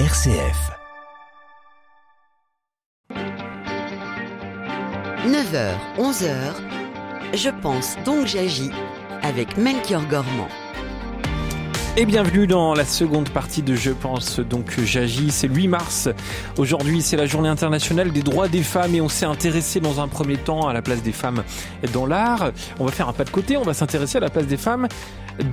[0.00, 0.72] RCF.
[5.24, 8.72] 9h, 11h, je pense donc j'agis
[9.22, 10.48] avec Melchior Gormand.
[11.96, 15.30] Et bienvenue dans la seconde partie de Je pense donc j'agis.
[15.30, 16.08] C'est le 8 mars.
[16.58, 20.08] Aujourd'hui, c'est la journée internationale des droits des femmes et on s'est intéressé dans un
[20.08, 21.44] premier temps à la place des femmes
[21.92, 22.50] dans l'art.
[22.80, 24.88] On va faire un pas de côté, on va s'intéresser à la place des femmes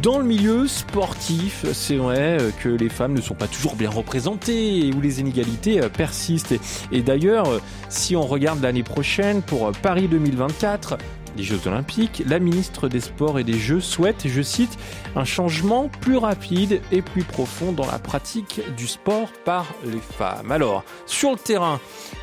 [0.02, 1.64] dans le milieu sportif.
[1.74, 5.79] C'est vrai que les femmes ne sont pas toujours bien représentées et où les inégalités
[5.96, 6.56] persistent.
[6.92, 7.48] Et, d'ailleurs,
[7.89, 10.98] si on regarde l'année prochaine pour Paris 2024,
[11.36, 14.78] des Jeux Olympiques, la ministre des Sports et des Jeux souhaite, je cite,
[15.16, 20.52] un changement plus rapide et plus profond dans la pratique du sport par les femmes.
[20.52, 21.80] Alors, sur le terrain,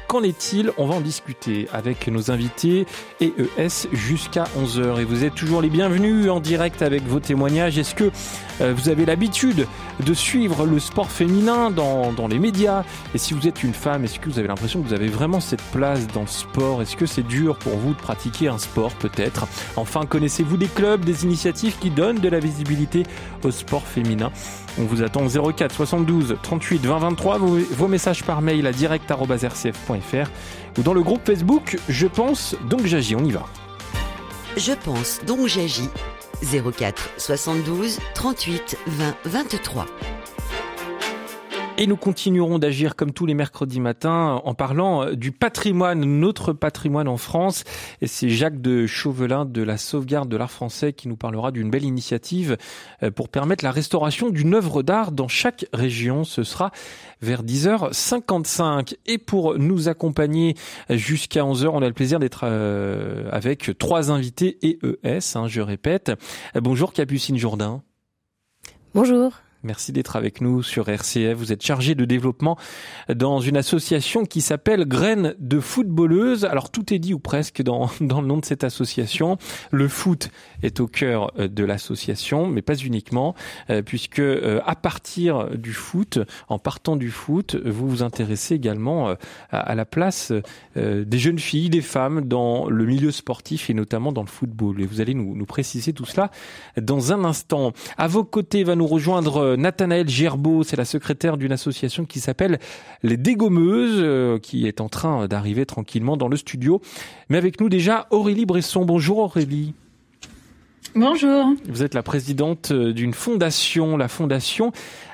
[0.08, 0.72] Qu'en est-il?
[0.78, 2.86] On va en discuter avec nos invités
[3.20, 5.02] EES jusqu'à 11h.
[5.02, 7.76] Et vous êtes toujours les bienvenus en direct avec vos témoignages.
[7.76, 8.10] Est-ce que
[8.62, 9.66] euh, vous avez l'habitude
[10.00, 12.84] de suivre le sport féminin dans, dans les médias?
[13.14, 15.40] Et si vous êtes une femme, est-ce que vous avez l'impression que vous avez vraiment
[15.40, 16.80] cette place dans le sport?
[16.80, 19.46] Est-ce que c'est dur pour vous de pratiquer un sport peut-être?
[19.76, 23.02] Enfin, connaissez-vous des clubs, des initiatives qui donnent de la visibilité
[23.44, 24.32] au sport féminin?
[24.78, 27.38] On vous attend 04 72 38 20 23.
[27.38, 30.30] Vos, messages par mail à direct.rcf.fr
[30.78, 33.16] ou dans le groupe Facebook Je pense donc j'agis.
[33.16, 33.44] On y va.
[34.56, 35.88] Je pense donc j'agis.
[36.42, 39.86] 04 72 38 20 23.
[41.80, 46.52] Et nous continuerons d'agir comme tous les mercredis matins en parlant euh, du patrimoine, notre
[46.52, 47.62] patrimoine en France.
[48.02, 51.70] Et c'est Jacques de Chauvelin de la sauvegarde de l'art français qui nous parlera d'une
[51.70, 52.56] belle initiative
[53.04, 56.24] euh, pour permettre la restauration d'une œuvre d'art dans chaque région.
[56.24, 56.72] Ce sera
[57.22, 58.96] vers 10h55.
[59.06, 60.56] Et pour nous accompagner
[60.90, 66.10] jusqu'à 11h, on a le plaisir d'être euh, avec trois invités EES, hein, je répète.
[66.56, 67.82] Bonjour Capucine Jourdain.
[68.94, 69.32] Bonjour.
[69.64, 71.36] Merci d'être avec nous sur RCF.
[71.36, 72.56] Vous êtes chargé de développement
[73.12, 76.44] dans une association qui s'appelle Graines de footballeuses.
[76.44, 79.36] Alors tout est dit ou presque dans, dans le nom de cette association.
[79.72, 80.30] Le foot
[80.62, 83.34] est au cœur euh, de l'association, mais pas uniquement,
[83.68, 89.16] euh, puisque euh, à partir du foot, en partant du foot, vous vous intéressez également
[89.50, 90.32] à la place
[90.76, 94.80] des jeunes filles, des femmes dans le milieu sportif et notamment dans le football.
[94.80, 96.30] Et vous allez nous, nous préciser tout cela
[96.80, 97.72] dans un instant.
[97.96, 102.58] À vos côtés va nous rejoindre Nathanaël Gerbeau, c'est la secrétaire d'une association qui s'appelle
[103.02, 106.80] Les Dégommeuses, euh, qui est en train d'arriver tranquillement dans le studio.
[107.28, 108.84] Mais avec nous déjà Aurélie Bresson.
[108.84, 109.74] Bonjour Aurélie.
[110.94, 111.54] Bonjour.
[111.68, 114.72] Vous êtes la présidente d'une fondation, la fondation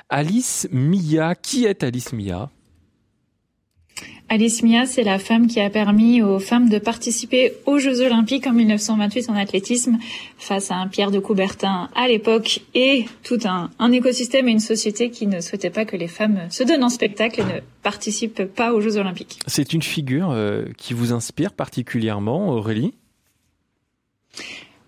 [0.09, 1.35] Alice Mia.
[1.35, 2.49] Qui est Alice Mia?
[4.27, 8.47] Alice Mia, c'est la femme qui a permis aux femmes de participer aux Jeux Olympiques
[8.47, 9.99] en 1928 en athlétisme
[10.37, 15.11] face à un Pierre de Coubertin à l'époque et tout un, écosystème et une société
[15.11, 18.73] qui ne souhaitait pas que les femmes se donnent en spectacle et ne participent pas
[18.73, 19.39] aux Jeux Olympiques.
[19.45, 22.93] C'est une figure euh, qui vous inspire particulièrement, Aurélie?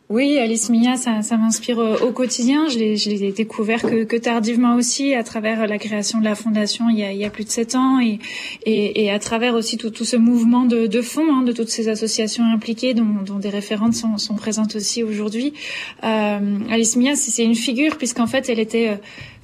[0.09, 2.69] Oui, Alice Mia, ça, m'inspire au quotidien.
[2.69, 6.99] Je l'ai découvert que, que, tardivement aussi à travers la création de la fondation il
[6.99, 10.87] y a, il plus de sept ans et, à travers aussi tout, ce mouvement de,
[10.87, 15.03] de fond hein, de toutes ces associations impliquées dont, des référentes sont, sont présentes aussi
[15.03, 15.53] aujourd'hui.
[16.05, 18.95] Euh, Alice Mia, c'est une figure puisqu'en fait elle était euh,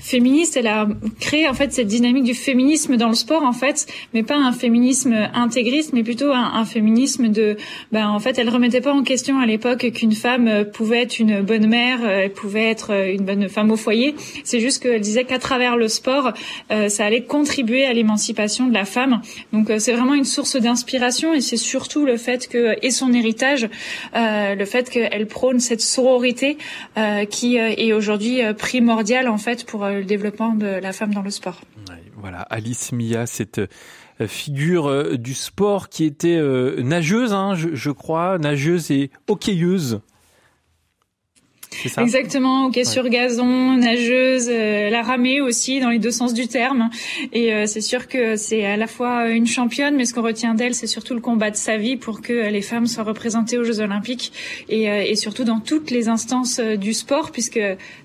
[0.03, 0.57] féministe.
[0.57, 0.87] Elle a
[1.19, 4.51] créé en fait cette dynamique du féminisme dans le sport en fait, mais pas un
[4.51, 7.57] féminisme intégriste, mais plutôt un, féminisme de,
[7.91, 11.19] ben en fait, elle remettait pas en question à l'époque qu'une femme euh, pouvait être
[11.19, 14.15] une bonne mère, euh, elle pouvait être euh, une bonne femme au foyer.
[14.43, 16.33] C'est juste qu'elle disait qu'à travers le sport,
[16.69, 19.21] ça allait contribuer à l'émancipation de la femme.
[19.53, 23.69] Donc c'est vraiment une source d'inspiration et c'est surtout le fait que et son héritage,
[24.15, 26.57] le fait qu'elle prône cette sororité
[27.29, 31.61] qui est aujourd'hui primordiale en fait pour le développement de la femme dans le sport.
[32.17, 33.59] voilà, Alice Mia, cette
[34.21, 40.01] euh, figure euh, du sport qui était euh, nageuse, hein, je, crois, nageuse et hockeyeuse.
[41.97, 46.89] Exactement, ok sur gazon, nageuse, euh, la ramée aussi dans les deux sens du terme.
[47.31, 50.53] Et euh, c'est sûr que c'est à la fois une championne, mais ce qu'on retient
[50.53, 53.63] d'elle, c'est surtout le combat de sa vie pour que les femmes soient représentées aux
[53.63, 54.31] Jeux Olympiques
[54.69, 57.59] et, euh, et surtout dans toutes les instances du sport, puisque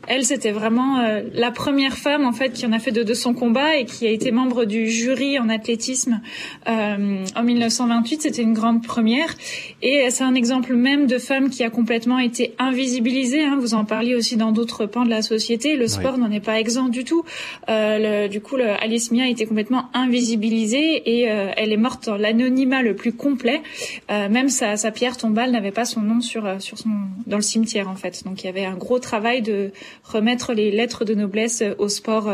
[0.06, 0.98] elle c'était vraiment
[1.34, 4.06] la première femme en fait qui en a fait de, de, son combat et qui
[4.06, 6.20] a été membre du jury en athlétisme
[6.66, 8.22] en 1928.
[8.22, 9.34] C'était une grande première
[9.82, 13.44] et c'est un exemple même de femme qui a complètement été invisibilisée.
[13.44, 16.40] Hein, vous en parliez aussi dans d'autres pans de la société, le sport n'en est
[16.40, 17.24] pas exempt du tout.
[17.68, 22.06] Euh, le, du coup, le, Alice Mia était complètement invisibilisée et euh, elle est morte
[22.06, 23.62] dans l'anonymat le plus complet.
[24.10, 26.90] Euh, même sa, sa, pierre tombale n'avait pas son nom sur, sur son,
[27.26, 28.24] dans le cimetière en fait.
[28.24, 29.72] Donc il y avait un gros travail de
[30.04, 32.32] remettre les lettres de noblesse au sport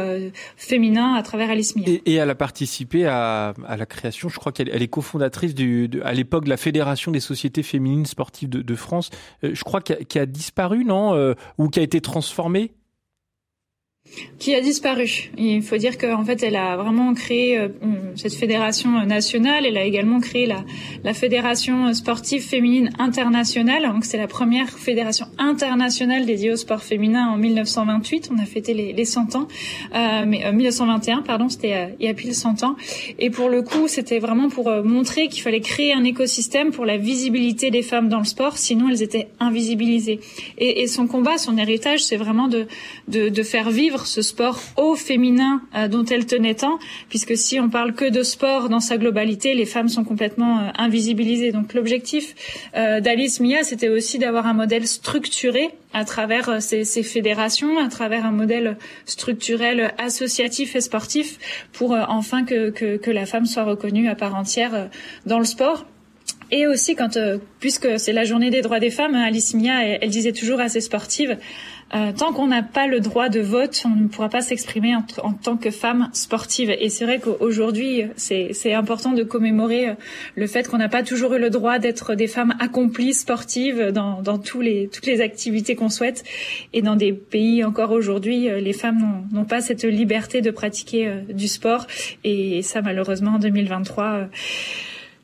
[0.56, 1.84] féminin à travers Alice Mia.
[1.86, 5.54] Et, et, elle a participé à, à la création, je crois qu'elle elle est cofondatrice
[5.54, 9.10] du, de, à l'époque de la Fédération des sociétés féminines sportives de, de France.
[9.42, 11.13] je crois qu'elle a disparu, non
[11.58, 12.72] Ou qui a été transformée
[14.38, 15.30] qui a disparu.
[15.38, 17.68] Il faut dire qu'en fait, elle a vraiment créé euh,
[18.16, 19.64] cette fédération nationale.
[19.66, 23.84] Elle a également créé la, fédération sportive féminine internationale.
[23.84, 28.30] Donc, c'est la première fédération internationale dédiée au sport féminin en 1928.
[28.34, 29.48] On a fêté les, les 100 ans,
[29.94, 32.76] euh, mais euh, 1921, pardon, c'était euh, il y a pile 100 ans.
[33.18, 36.84] Et pour le coup, c'était vraiment pour euh, montrer qu'il fallait créer un écosystème pour
[36.84, 38.58] la visibilité des femmes dans le sport.
[38.58, 40.20] Sinon, elles étaient invisibilisées.
[40.58, 45.88] Et, son combat, son héritage, c'est vraiment de faire vivre ce sport au féminin euh,
[45.88, 49.64] dont elle tenait tant, puisque si on parle que de sport dans sa globalité, les
[49.64, 51.52] femmes sont complètement euh, invisibilisées.
[51.52, 52.34] Donc l'objectif
[52.76, 58.26] euh, d'Alice Mia, c'était aussi d'avoir un modèle structuré à travers ces, fédérations, à travers
[58.26, 58.76] un modèle
[59.06, 61.38] structurel associatif et sportif,
[61.72, 64.90] pour enfin que, que, la femme soit reconnue à part entière
[65.24, 65.86] dans le sport.
[66.50, 67.16] Et aussi, quand,
[67.60, 70.68] puisque c'est la journée des droits des femmes, Alice Mia, elle, elle disait toujours à
[70.68, 71.38] ses sportives,
[71.94, 75.32] euh, tant qu'on n'a pas le droit de vote, on ne pourra pas s'exprimer en,
[75.32, 76.70] tant que femme sportive.
[76.70, 79.94] Et c'est vrai qu'aujourd'hui, c'est important de commémorer euh,
[80.34, 84.22] le fait qu'on n'a pas toujours eu le droit d'être des femmes accomplies sportives dans,
[84.22, 86.24] dans tous les, toutes les activités qu'on souhaite.
[86.72, 91.12] Et dans des pays encore aujourd'hui, euh, les femmes n'ont pas cette liberté de pratiquer
[91.28, 91.86] du sport.
[92.24, 94.28] Et ça, malheureusement, en 2023,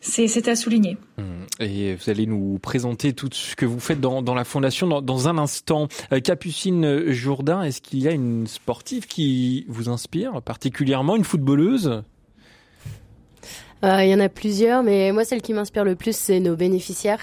[0.00, 0.97] c'est à souligner.
[1.19, 1.23] Mmh.
[1.61, 5.02] Et vous allez nous présenter tout ce que vous faites dans, dans la fondation dans,
[5.02, 5.88] dans, un instant.
[6.12, 12.02] Euh, Capucine Jourdain, est-ce qu'il y a une sportive qui vous inspire particulièrement, une footballeuse?
[13.85, 16.56] Euh, Il y en a plusieurs, mais moi celle qui m'inspire le plus, c'est nos
[16.56, 17.20] bénéficiaires.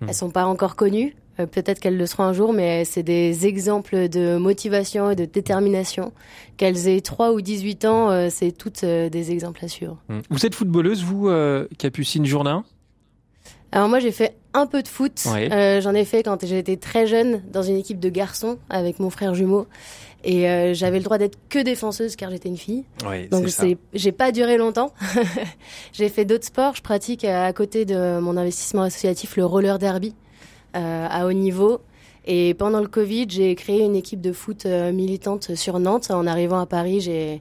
[0.00, 0.06] Mmh.
[0.08, 3.46] Elles sont pas encore connues, euh, peut-être qu'elles le seront un jour, mais c'est des
[3.46, 6.12] exemples de motivation et de détermination.
[6.56, 9.96] Qu'elles aient 3 ou 18 ans, euh, c'est toutes euh, des exemples à suivre.
[10.08, 10.18] Mmh.
[10.30, 11.30] Vous êtes footballeuse, vous,
[11.78, 12.64] Capucine Jourdain?
[13.70, 15.24] Alors moi j'ai fait un peu de foot.
[15.26, 19.10] Euh, J'en ai fait quand j'étais très jeune dans une équipe de garçons avec mon
[19.10, 19.66] frère jumeau.
[20.24, 22.84] Et euh, j'avais le droit d'être que défenseuse car j'étais une fille.
[23.06, 23.46] Oui, Donc
[23.92, 24.92] j'ai pas duré longtemps.
[25.92, 26.74] j'ai fait d'autres sports.
[26.74, 30.14] Je pratique à côté de mon investissement associatif le roller derby
[30.74, 31.80] à haut niveau.
[32.30, 36.10] Et pendant le Covid, j'ai créé une équipe de foot euh, militante sur Nantes.
[36.10, 37.40] En arrivant à Paris, j'ai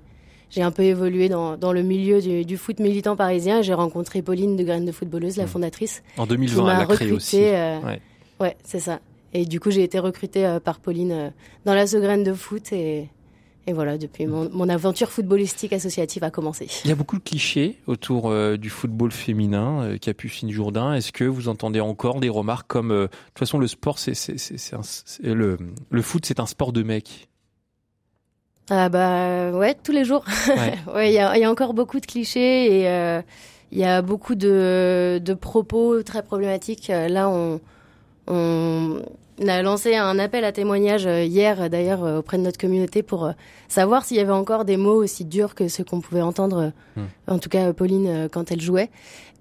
[0.50, 3.62] j'ai un peu évolué dans, dans le milieu du, du, foot militant parisien.
[3.62, 6.04] J'ai rencontré Pauline de Graines de Footballeuse, la fondatrice.
[6.18, 7.44] En 2020, elle a créé aussi.
[7.44, 8.02] Euh, ouais,
[8.40, 9.02] ouais c'est ça.
[9.34, 11.30] Et du coup, j'ai été recrutée euh, par Pauline euh,
[11.66, 13.10] dans la Graines de foot et,
[13.68, 16.68] et voilà, depuis mon, mon, aventure footballistique associative a commencé.
[16.86, 20.94] Il y a beaucoup de clichés autour euh, du football féminin, euh, Capucine Jourdain.
[20.94, 24.14] Est-ce que vous entendez encore des remarques comme, euh, de toute façon, le sport, c'est,
[25.22, 25.58] le,
[25.90, 27.28] le foot, c'est un sport de mecs?
[28.70, 30.24] Ah bah ouais, tous les jours.
[30.48, 31.12] Il Ouais.
[31.12, 33.22] y, a, y a encore beaucoup de clichés et euh,
[33.74, 36.88] il y a beaucoup de, de propos très problématiques.
[36.88, 37.60] Là, on,
[38.28, 39.02] on
[39.46, 43.32] a lancé un appel à témoignage hier, d'ailleurs, auprès de notre communauté pour
[43.68, 47.04] savoir s'il y avait encore des mots aussi durs que ceux qu'on pouvait entendre, Hmm.
[47.28, 48.90] en tout cas Pauline, quand elle jouait.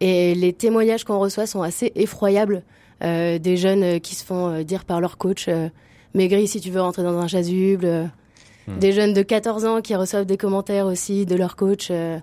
[0.01, 2.63] Et les témoignages qu'on reçoit sont assez effroyables.
[3.03, 5.69] Euh, des jeunes qui se font dire par leur coach euh,
[6.15, 8.11] Maigri si tu veux rentrer dans un chasuble.
[8.67, 8.79] Hmm.
[8.79, 12.19] Des jeunes de 14 ans qui reçoivent des commentaires aussi de leur coach euh,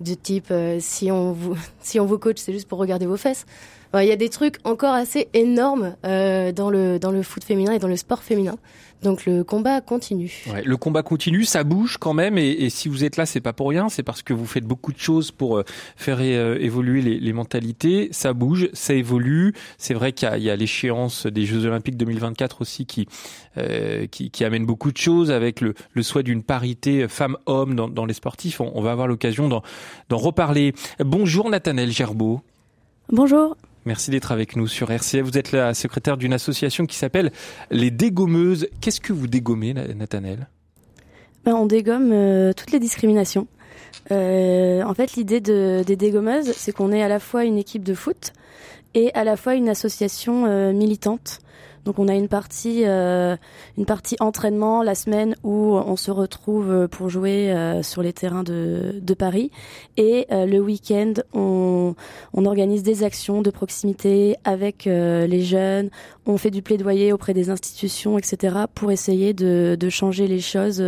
[0.00, 3.16] du type euh, si on vous si on vous coach c'est juste pour regarder vos
[3.16, 3.46] fesses.
[3.94, 7.72] Il y a des trucs encore assez énormes euh, dans le dans le foot féminin
[7.72, 8.56] et dans le sport féminin.
[9.02, 10.44] Donc le combat continue.
[10.52, 12.36] Ouais, le combat continue, ça bouge quand même.
[12.36, 13.88] Et, et si vous êtes là, c'est pas pour rien.
[13.88, 15.64] C'est parce que vous faites beaucoup de choses pour euh,
[15.96, 18.08] faire euh, évoluer les, les, mentalités.
[18.10, 19.54] Ça bouge, ça évolue.
[19.78, 23.06] C'est vrai qu'il y a, a l'échéance des Jeux Olympiques 2024 aussi qui
[23.56, 27.88] euh, qui, qui, amène beaucoup de choses avec le, le souhait d'une parité femmes-hommes dans,
[27.88, 28.60] dans, les sportifs.
[28.60, 29.62] On, on va avoir l'occasion d'en
[30.16, 30.74] reparler.
[30.98, 32.40] Bonjour Nathanaël Gerbeau.
[33.10, 33.56] Bonjour.
[33.88, 35.22] Merci d'être avec nous sur RCF.
[35.22, 37.32] Vous êtes la secrétaire d'une association qui s'appelle
[37.70, 38.68] les Dégommeuses.
[38.82, 40.46] Qu'est-ce que vous dégommez, Nathanaël?
[41.46, 43.46] Ben, On dégomme euh, toutes les discriminations.
[44.10, 47.82] Euh, en fait, l'idée de, des dégommeuses, c'est qu'on est à la fois une équipe
[47.82, 48.34] de foot
[48.92, 51.38] et à la fois une association euh, militante
[51.84, 57.08] Donc on a une partie, une partie entraînement la semaine où on se retrouve pour
[57.08, 59.50] jouer sur les terrains de, de Paris.
[59.96, 61.94] Et le week-end, on,
[62.34, 65.90] on organise des actions de proximité avec les jeunes.
[66.26, 68.56] On fait du plaidoyer auprès des institutions, etc.
[68.74, 70.82] pour essayer de, de changer les choses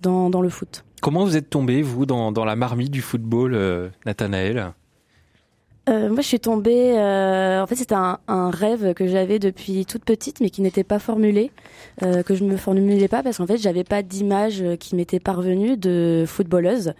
[0.00, 0.84] dans, dans le foot.
[1.00, 4.72] Comment vous êtes tombé, vous, dans, dans la marmite du football, euh, Nathanaël?
[5.88, 6.92] Euh, moi, je suis tombée.
[6.96, 8.18] Euh, en fait, c'était un,
[8.50, 11.50] rêve que j'avais depuis toute petite, mais qui n'était pas formulé,
[12.02, 15.76] euh, que je me formulais pas parce qu'en fait, j'avais pas d'image qui m'était parvenue
[15.76, 16.92] de footballeuse.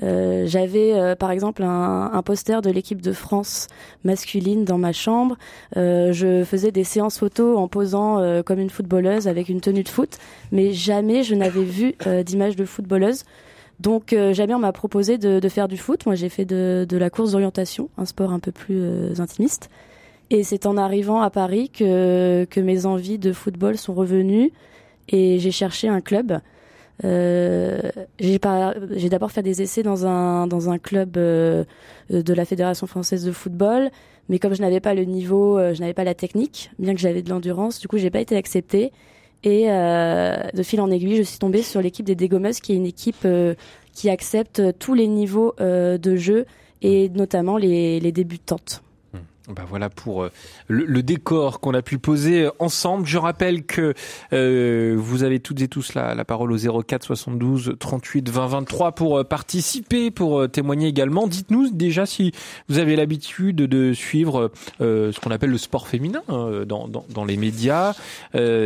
[0.00, 3.68] J'avais par exemple un, poster de l'équipe de France
[4.02, 5.36] masculine dans ma chambre.
[5.76, 10.18] Je faisais des séances photos en posant comme une footballeuse avec une tenue de foot,
[10.50, 13.22] mais jamais je n'avais vu d'image de footballeuse.
[13.84, 16.06] Donc jamais on m'a proposé de, de, faire du foot.
[16.06, 19.70] Moi j'ai fait de, de la course d'orientation, un sport un peu plus intimiste.
[20.30, 24.52] Et c'est en arrivant à Paris que, que mes envies de football sont revenues
[25.08, 26.40] et j'ai cherché un club.
[27.04, 27.80] Euh,
[28.20, 28.38] j'ai
[29.08, 31.64] d'abord fait des essais dans un dans un club euh,
[32.08, 33.90] de la fédération française de football,
[34.28, 37.00] mais comme je n'avais pas le niveau, euh, je n'avais pas la technique, bien que
[37.00, 38.92] j'avais de l'endurance, du coup j'ai pas été acceptée.
[39.44, 42.76] Et euh, de fil en aiguille, je suis tombée sur l'équipe des Dégommeuses, qui est
[42.76, 43.26] une équipe
[43.92, 46.46] qui accepte tous les niveaux de jeu
[46.82, 48.82] et notamment les débutantes.
[49.48, 50.30] Ben voilà pour euh,
[50.68, 53.06] le, décor qu'on a pu poser ensemble.
[53.06, 53.92] Je rappelle que
[54.32, 58.92] euh, vous avez toutes et tous la, la, parole au 04 72 38 20 23
[58.92, 61.26] pour euh, participer, pour témoigner également.
[61.26, 62.32] Dites-nous déjà si
[62.70, 67.36] vous avez l'habitude de suivre ce qu'on appelle le sport féminin dans, dans, dans, les
[67.36, 67.94] médias.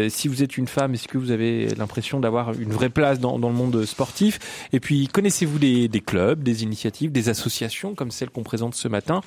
[0.08, 3.38] si vous êtes une femme, est-ce que vous avez l'impression d'avoir une vraie place dans,
[3.38, 4.66] dans, le monde sportif?
[4.72, 8.88] Et puis connaissez-vous des, des, clubs, des initiatives, des associations comme celle qu'on présente ce
[8.88, 9.20] matin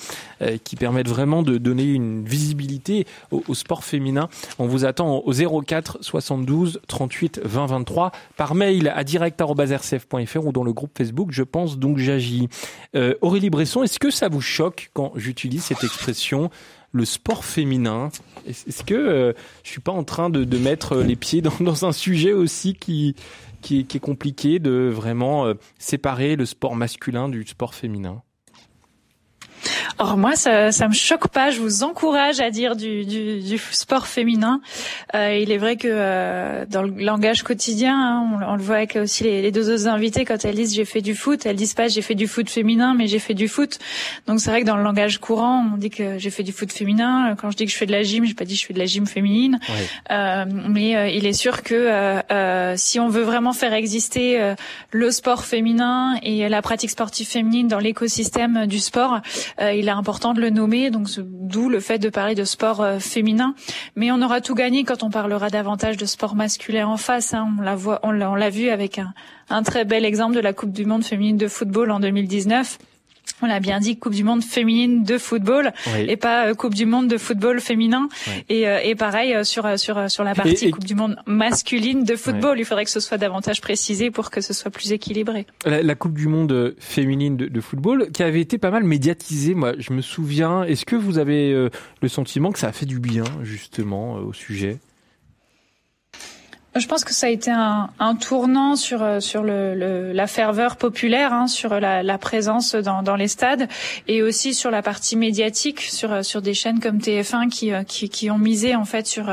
[0.64, 4.30] qui permettent vraiment de donner une visibilité au, sport féminin.
[4.60, 10.64] On vous attend au 04 72 38 20 23 par mail à direct.rcf.fr ou dans
[10.64, 12.48] le groupe Facebook Je pense donc j'agis.
[12.96, 16.50] Euh, Aurélie Bresson, est-ce que ça vous choque quand j'utilise cette expression
[16.92, 18.10] le sport féminin?
[18.46, 19.34] Est-ce que euh,
[19.64, 23.16] je suis pas en train de, mettre les pieds dans, un sujet aussi qui,
[23.62, 28.22] qui, qui est compliqué de vraiment euh, séparer le sport masculin du sport féminin?
[29.98, 31.52] Or moi, ça, ça me choque pas.
[31.52, 34.62] Je vous encourage à dire du, du, du sport féminin.
[35.16, 38.78] Euh, il est vrai que euh, dans le langage quotidien, hein, on, on, le voit
[38.78, 41.56] avec aussi les, les, deux autres invités quand elles disent j'ai fait du foot, elles
[41.56, 43.80] disent pas j'ai fait du foot féminin, mais j'ai fait du foot.
[44.28, 46.72] Donc c'est vrai que dans le langage courant, on dit que j'ai fait du foot
[46.72, 47.36] féminin.
[47.40, 48.80] Quand je dis que je fais de la gym, j'ai pas dit je fais de
[48.80, 49.60] la gym féminine.
[50.12, 54.54] Euh, mais euh, il est sûr que euh, si on veut vraiment faire exister
[54.92, 59.20] le sport féminin et la pratique sportive féminine dans l'écosystème du sport,
[59.60, 63.00] il est important de le nommer, donc d'où le fait de parler de sport euh,
[63.00, 63.56] féminin.
[63.96, 67.34] Mais on aura tout gagné quand on parlera davantage de sport masculin en face.
[67.34, 67.50] Hein.
[68.04, 69.14] On la vu avec un,
[69.50, 72.78] un très bel exemple de la Coupe du Monde féminine de football en 2019
[73.42, 76.86] on l'a bien dit, Coupe du Monde féminine de football et pas euh, Coupe du
[76.86, 78.10] Monde de football féminin.
[78.50, 82.16] Et, euh, et, pareil euh, sur sur sur la partie Coupe du Monde masculine de
[82.16, 85.46] football, il faudrait que ce soit davantage précisé pour que ce soit plus équilibré.
[85.66, 89.74] La, Coupe du Monde féminine de, de, football qui avait été pas mal médiatisée, moi
[89.78, 90.64] je me souviens.
[90.64, 91.52] Est-ce que vous avez
[92.02, 94.80] le sentiment que ça a fait du bien justement au sujet?
[96.80, 101.34] Je pense que ça a été un, tournant sur euh, sur le, la ferveur populaire,
[101.34, 103.68] hein, sur la, la présence dans, dans, les stades
[104.08, 107.84] et aussi sur la partie médiatique, sur euh, sur des chaînes comme TF1 qui, euh,
[107.84, 109.30] qui, qui ont misé en fait sur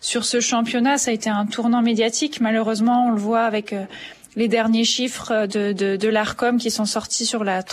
[0.00, 0.96] sur ce championnat.
[0.96, 2.40] Ça a été un tournant médiatique.
[2.40, 3.74] Malheureusement, on le voit avec
[4.38, 7.64] les derniers chiffres de, de, de l'ARCOM qui sont sortis sur la,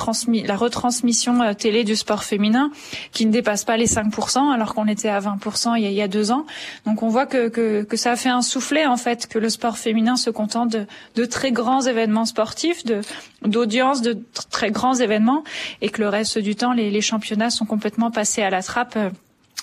[0.46, 2.72] la retransmission euh, télé du sport féminin,
[3.12, 5.96] qui ne dépasse pas les 5%, alors qu'on était à 20% il y, a, il
[5.96, 6.48] y, a, deux ans.
[6.88, 9.50] Donc on voit que, que, que, ça a fait un soufflet, en fait, que le
[9.50, 13.02] sport féminin se contente de, de très grands événements sportifs, de
[13.44, 14.18] d'audience, de
[14.50, 15.44] très grands événements,
[15.82, 18.96] et que le reste du temps, les, les championnats sont complètement passés à la trappe
[18.96, 19.12] euh,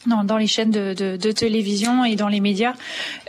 [0.06, 2.74] dans, dans, les chaînes de, de, de, télévision et dans les médias,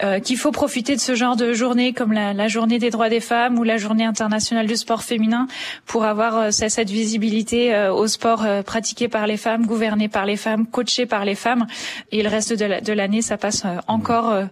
[0.03, 3.09] euh, qu'il faut profiter de ce genre de journée comme la, la, journée des droits
[3.09, 5.47] des femmes ou la journée internationale du sport féminin
[5.85, 10.25] pour avoir euh, cette visibilité euh, au sport euh, pratiqué par les femmes, gouverné par
[10.25, 11.67] les femmes, coaché par les femmes.
[12.11, 14.45] Et le reste de l'année, ça passe euh, encore euh,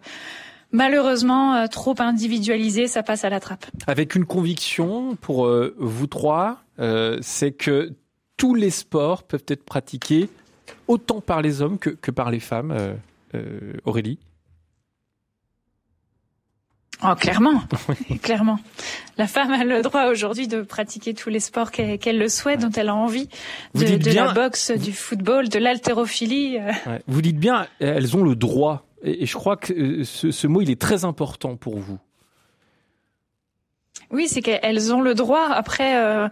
[0.72, 3.66] malheureusement trop individualisé, ça passe à la trappe.
[3.88, 6.64] Avec une conviction pour vous trois,
[7.22, 7.92] c'est que
[8.38, 10.30] tous les sports peuvent être pratiqués
[10.88, 12.94] autant par les hommes que, que par les femmes, euh,
[13.36, 14.20] euh, Aurélie
[17.04, 17.64] Oh, clairement,
[18.22, 18.60] clairement.
[19.18, 22.70] La femme a le droit aujourd'hui de pratiquer tous les sports qu'elle le souhaite, dont
[22.70, 23.28] elle a envie,
[23.74, 26.58] de, de la boxe, du football, de l'haltérophilie.
[26.58, 27.02] Ouais.
[27.08, 28.86] Vous dites bien, elles ont le droit.
[29.04, 31.98] Et, je crois que ce, ce mot, il est très important pour vous.
[34.10, 35.48] Oui, c'est qu'elles ont le droit.
[35.50, 36.28] Après, euh,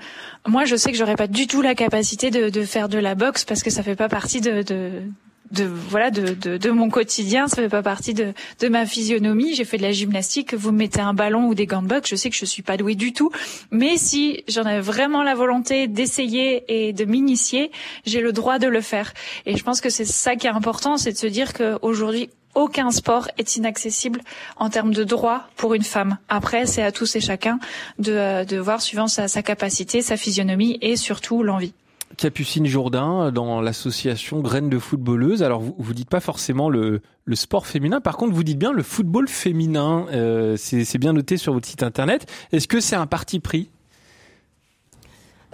[0.48, 3.16] moi, je sais que j'aurais pas du tout la capacité de, de, faire de la
[3.16, 5.04] boxe parce que ça fait pas partie de, de,
[5.52, 9.56] de voilà de, de, de, mon quotidien, ça fait pas partie de, de ma physionomie.
[9.56, 10.54] J'ai fait de la gymnastique.
[10.54, 12.62] Vous me mettez un ballon ou des gants de boxe, je sais que je suis
[12.62, 13.32] pas douée du tout.
[13.72, 17.72] Mais si j'en ai vraiment la volonté d'essayer et de m'initier,
[18.06, 19.14] j'ai le droit de le faire.
[19.46, 22.92] Et je pense que c'est ça qui est important, c'est de se dire qu'aujourd'hui aucun
[22.92, 24.22] sport est inaccessible
[24.58, 26.18] en termes de droits pour une femme.
[26.30, 27.60] Après, c'est à tous et chacun
[28.00, 31.74] de, euh, de voir suivant sa, sa capacité, sa physionomie et surtout l'envie.
[32.18, 35.44] Capucine Jourdain dans l'association Graines de footballeuse.
[35.44, 38.74] Alors vous vous dites pas forcément le, le sport féminin, par contre vous dites bien
[38.74, 40.08] le football féminin.
[40.12, 42.26] Euh, c'est bien noté sur votre site internet.
[42.52, 43.70] Est-ce que c'est un parti pris?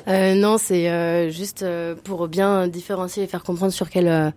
[0.08, 4.34] Euh, Non, c'est euh, juste euh, pour bien différencier et faire comprendre sur quel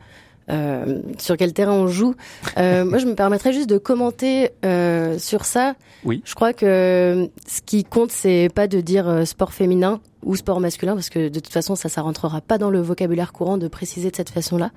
[0.51, 2.15] euh, sur quel terrain on joue.
[2.57, 5.75] Euh, moi, je me permettrais juste de commenter euh, sur ça.
[6.05, 6.23] Oui.
[6.25, 10.95] Je crois que ce qui compte, c'est pas de dire sport féminin ou sport masculin,
[10.95, 14.11] parce que de toute façon, ça, ça rentrera pas dans le vocabulaire courant de préciser
[14.11, 14.71] de cette façon-là.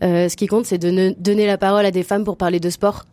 [0.00, 3.04] ce qui compte, c'est de donner la parole à des femmes pour parler de sport,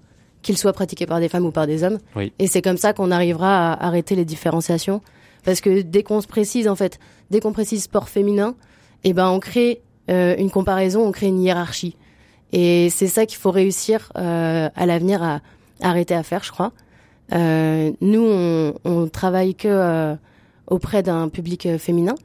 [0.41, 1.99] qu'ils soient pratiqués par des femmes ou par des hommes.
[2.15, 2.31] Oui.
[2.39, 5.01] Et c'est comme ça qu'on arrivera à arrêter les différenciations.
[5.43, 6.99] Parce que dès qu'on se précise, en fait,
[7.31, 8.55] dès qu'on précise sport féminin,
[9.03, 11.95] eh ben, on crée une comparaison, on crée une hiérarchie.
[12.53, 15.41] Et c'est ça qu'il faut réussir euh, à l'avenir à,
[15.81, 16.71] arrêter à faire, je crois.
[17.33, 20.15] Euh, nous, on, on travaille que euh,
[20.67, 22.15] auprès d'un public féminin,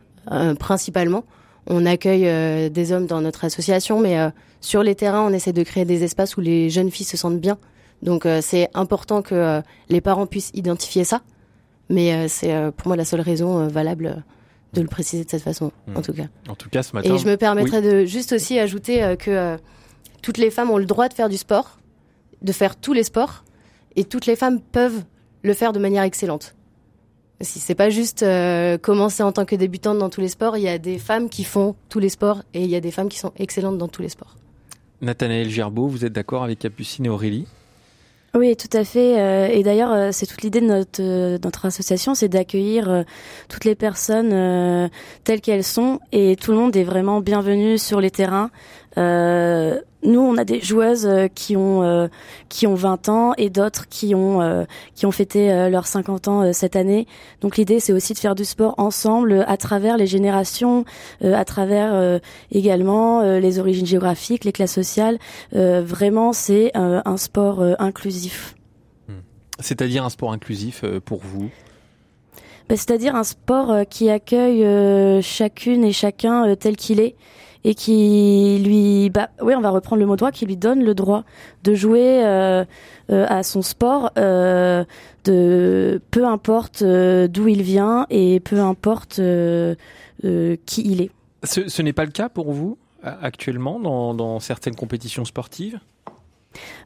[0.61, 1.25] principalement.
[1.66, 4.16] On accueille des hommes dans notre association, mais
[4.61, 7.40] sur les terrains, on essaie de créer des espaces où les jeunes filles se sentent
[7.40, 7.58] bien.
[8.02, 11.23] Donc c'est important que les parents puissent identifier ça.
[11.90, 14.23] Mais c'est pour moi la seule raison valable
[14.73, 16.02] de le préciser de cette façon, en hmm.
[16.02, 16.26] tout cas.
[16.49, 17.14] En tout cas, ce matin.
[17.14, 19.58] Et je me permettrais de juste aussi ajouter que
[20.23, 21.78] toutes les femmes ont le droit de faire du sport,
[22.43, 23.45] de faire tous les sports,
[23.97, 25.02] et toutes les femmes peuvent
[25.43, 26.55] le faire de manière excellente.
[27.40, 30.64] Si c'est pas juste euh, commencer en tant que débutante dans tous les sports, il
[30.64, 33.09] y a des femmes qui font tous les sports et il y a des femmes
[33.09, 34.35] qui sont excellentes dans tous les sports.
[35.00, 37.47] Nathanaël Gerbeau, vous êtes d'accord avec Capucine et Aurélie?
[38.35, 39.21] Oui, tout à fait.
[39.21, 43.05] Euh, et d'ailleurs, euh, c'est toute l'idée de notre, notre association, c'est d'accueillir
[43.49, 44.90] toutes les personnes
[45.23, 48.50] telles qu'elles sont, et tout le monde est vraiment bienvenu sur les terrains.
[48.99, 52.09] Euh, nous, on a des joueuses euh, qui ont euh,
[52.49, 56.76] qui ont 20 ans et d'autres qui ont qui ont fêté leurs 50 ans cette
[56.76, 57.07] année.
[57.40, 60.85] Donc l'idée, c'est aussi de faire du sport ensemble à travers les générations,
[61.23, 65.19] à travers également les origines géographiques, les classes sociales.
[65.52, 68.54] vraiment, c'est un sport inclusif.
[69.08, 69.21] Hmm.
[69.58, 71.50] C'est-à-dire un sport inclusif pour vous?
[72.69, 77.17] Bah, C'est-à-dire un sport qui accueille chacune et chacun tel qu'il est
[77.64, 80.94] et qui lui, bah, oui, on va reprendre le mot droit, qui lui donne le
[80.94, 81.25] droit
[81.64, 82.64] de jouer euh,
[83.10, 84.84] euh, à son sport, euh,
[85.25, 89.23] de peu importe d'où il vient et peu importe qui
[90.23, 91.10] il est.
[91.44, 95.78] Ce, ce n'est pas le cas pour vous actuellement dans, dans certaines compétitions sportives?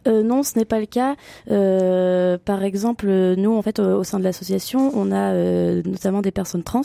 [0.06, 1.16] Euh, non, ce n'est pas le cas.
[1.50, 6.32] Euh, par exemple, nous, en fait, au, sein de l'association, on a euh, notamment des
[6.32, 6.82] personnes trans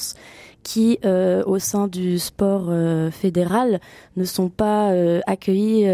[0.68, 3.80] qui, euh, au sein du sport euh, fédéral,
[4.18, 5.88] ne sont pas euh, accueillis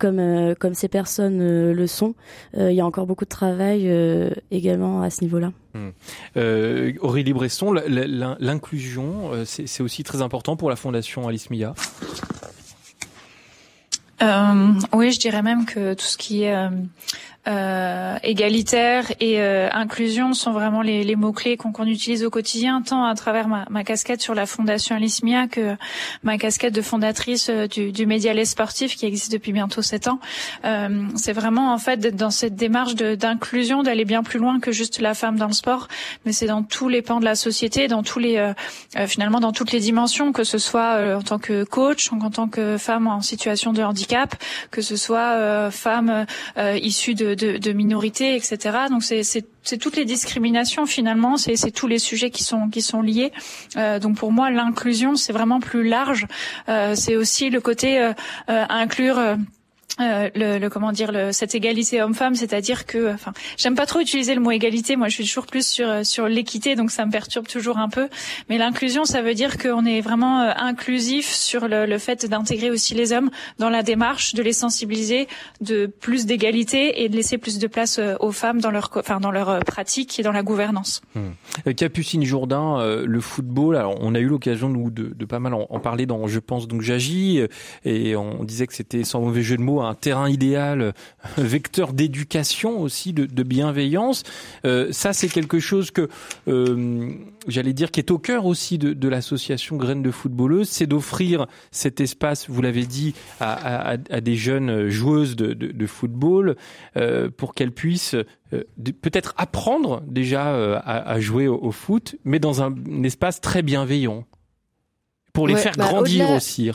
[0.00, 2.14] comme comme ces personnes le sont.
[2.56, 3.88] Il y a encore beaucoup de travail
[4.50, 5.52] également à ce niveau-là.
[5.74, 5.90] Hmm.
[7.00, 11.74] Aurélie Bresson, l'inclusion, c'est aussi très important pour la Fondation Alice Mia?
[14.92, 16.56] oui, je dirais même que tout ce qui est
[17.46, 23.04] euh, égalitaire et euh, inclusion sont vraiment les, les mots-clés qu'on utilise au quotidien, tant
[23.04, 25.76] à travers ma, ma, casquette sur la Fondation Alismia que
[26.22, 30.20] ma casquette de fondatrice euh, du, du Médialet sportif qui existe depuis bientôt sept ans.
[30.64, 34.72] Euh, c'est vraiment en fait d'être dans cette démarche d'inclusion, d'aller bien plus loin que
[34.72, 35.88] juste la femme dans le sport,
[36.24, 39.52] mais c'est dans tous les pans de la société, dans tous les euh, finalement dans
[39.52, 43.20] toutes les dimensions, que ce soit en tant que coach, en tant que femme en
[43.20, 44.34] situation de handicap,
[44.70, 46.26] que ce soit femme
[46.76, 48.58] issue de de, de, minorités, etc.
[48.90, 53.32] Donc c'est toutes les discriminations finalement, c'est tous les sujets qui sont qui sont liés.
[53.76, 56.26] Euh, donc pour moi, l'inclusion c'est vraiment plus large.
[56.68, 58.12] Euh, c'est aussi le côté euh,
[58.48, 59.36] inclure
[60.00, 64.00] euh, le, le, comment dire le, cette égalité homme-femme, c'est-à-dire que, enfin, j'aime pas trop
[64.00, 64.96] utiliser le mot égalité.
[64.96, 67.88] Moi, je suis toujours plus sur euh, sur l'équité, donc ça me perturbe toujours un
[67.88, 68.08] peu.
[68.48, 72.70] Mais l'inclusion, ça veut dire qu'on est vraiment euh, inclusif sur le, le fait d'intégrer
[72.70, 73.30] aussi les hommes
[73.60, 75.28] dans la démarche, de les sensibiliser,
[75.60, 79.30] de plus d'égalité et de laisser plus de place aux femmes dans leur, enfin, dans
[79.30, 81.02] leur pratique et dans la gouvernance.
[81.14, 81.72] Hmm.
[81.72, 83.76] Capucine Jourdain, le football.
[83.76, 86.66] Alors, on a eu l'occasion nous de, de, pas mal en, parler dans Je pense
[86.66, 87.40] donc j'agis,
[87.84, 90.94] et on disait que c'était sans mauvais jeu de mots un terrain idéal,
[91.36, 94.22] vecteur d'éducation aussi, de, de bienveillance.
[94.90, 96.08] ça, c'est quelque chose que
[97.46, 101.46] j'allais dire qui est au cœur aussi de, de l'association Graines de footballeuses, c'est d'offrir
[101.70, 106.56] cet espace, vous l'avez dit, à, à, à, des jeunes joueuses de, football
[107.36, 108.16] pour qu'elles puissent
[108.50, 114.24] peut-être apprendre déjà à, à, jouer au, foot, mais dans un, espace très bienveillant
[115.32, 116.70] pour les faire bah, grandir aussi.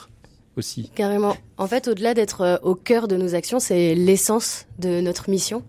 [0.60, 0.92] Aussi.
[0.94, 1.38] Carrément.
[1.58, 5.64] En fait, au-delà d'être euh, au cœur de nos actions, c'est l'essence de notre mission.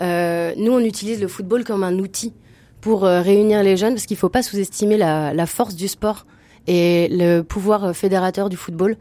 [0.00, 2.32] Euh, nous, on utilise le football comme un outil
[2.80, 6.26] pour euh, réunir les jeunes, parce qu'il ne faut pas sous-estimer la, force du sport
[6.68, 8.96] et le pouvoir fédérateur du football.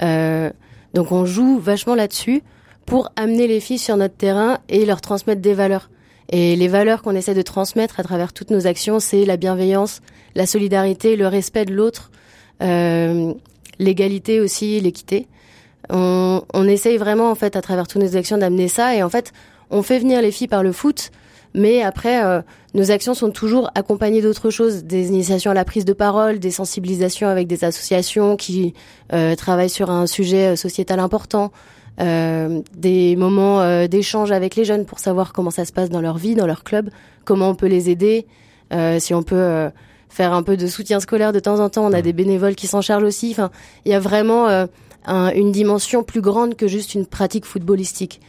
[0.00, 2.42] Donc, on joue vachement là-dessus
[2.84, 5.90] pour amener les filles sur notre terrain et leur transmettre des valeurs.
[6.30, 10.00] Et les valeurs qu'on essaie de transmettre à travers toutes nos actions, c'est la bienveillance,
[10.34, 12.10] la solidarité, le respect de l'autre,
[13.78, 15.26] l'égalité aussi, l'équité.
[15.90, 19.08] On, on essaye vraiment en fait à travers toutes nos actions d'amener ça et en
[19.08, 19.32] fait
[19.70, 21.10] on fait venir les filles par le foot,
[21.54, 22.42] mais après euh,
[22.74, 26.50] nos actions sont toujours accompagnées d'autres choses, des initiations à la prise de parole, des
[26.50, 28.74] sensibilisations avec des associations qui
[29.12, 31.52] euh, travaillent sur un sujet euh, sociétal important.
[32.00, 36.00] Euh, des moments euh, d'échange avec les jeunes pour savoir comment ça se passe dans
[36.00, 36.90] leur vie, dans leur club,
[37.24, 38.26] comment on peut les aider,
[38.72, 39.68] euh, si on peut
[40.18, 41.86] faire un peu de soutien scolaire de temps en temps.
[41.86, 43.30] On a des bénévoles qui s'en chargent aussi.
[43.30, 43.50] Enfin,
[43.84, 44.48] il y a vraiment
[45.06, 48.20] un, une dimension plus grande que juste une pratique footballistique.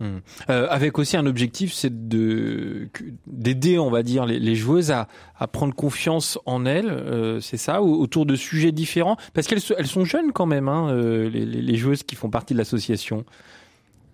[0.00, 0.20] Hmm.
[0.48, 2.88] Euh, avec aussi un objectif, c'est de
[3.26, 7.58] d'aider, on va dire, les, les joueuses à, à, prendre confiance en elles, euh, c'est
[7.58, 11.44] ça, autour de sujets différents, parce qu'elles elles sont jeunes quand même, hein, euh, les,
[11.44, 13.26] les, joueuses qui font partie de l'association.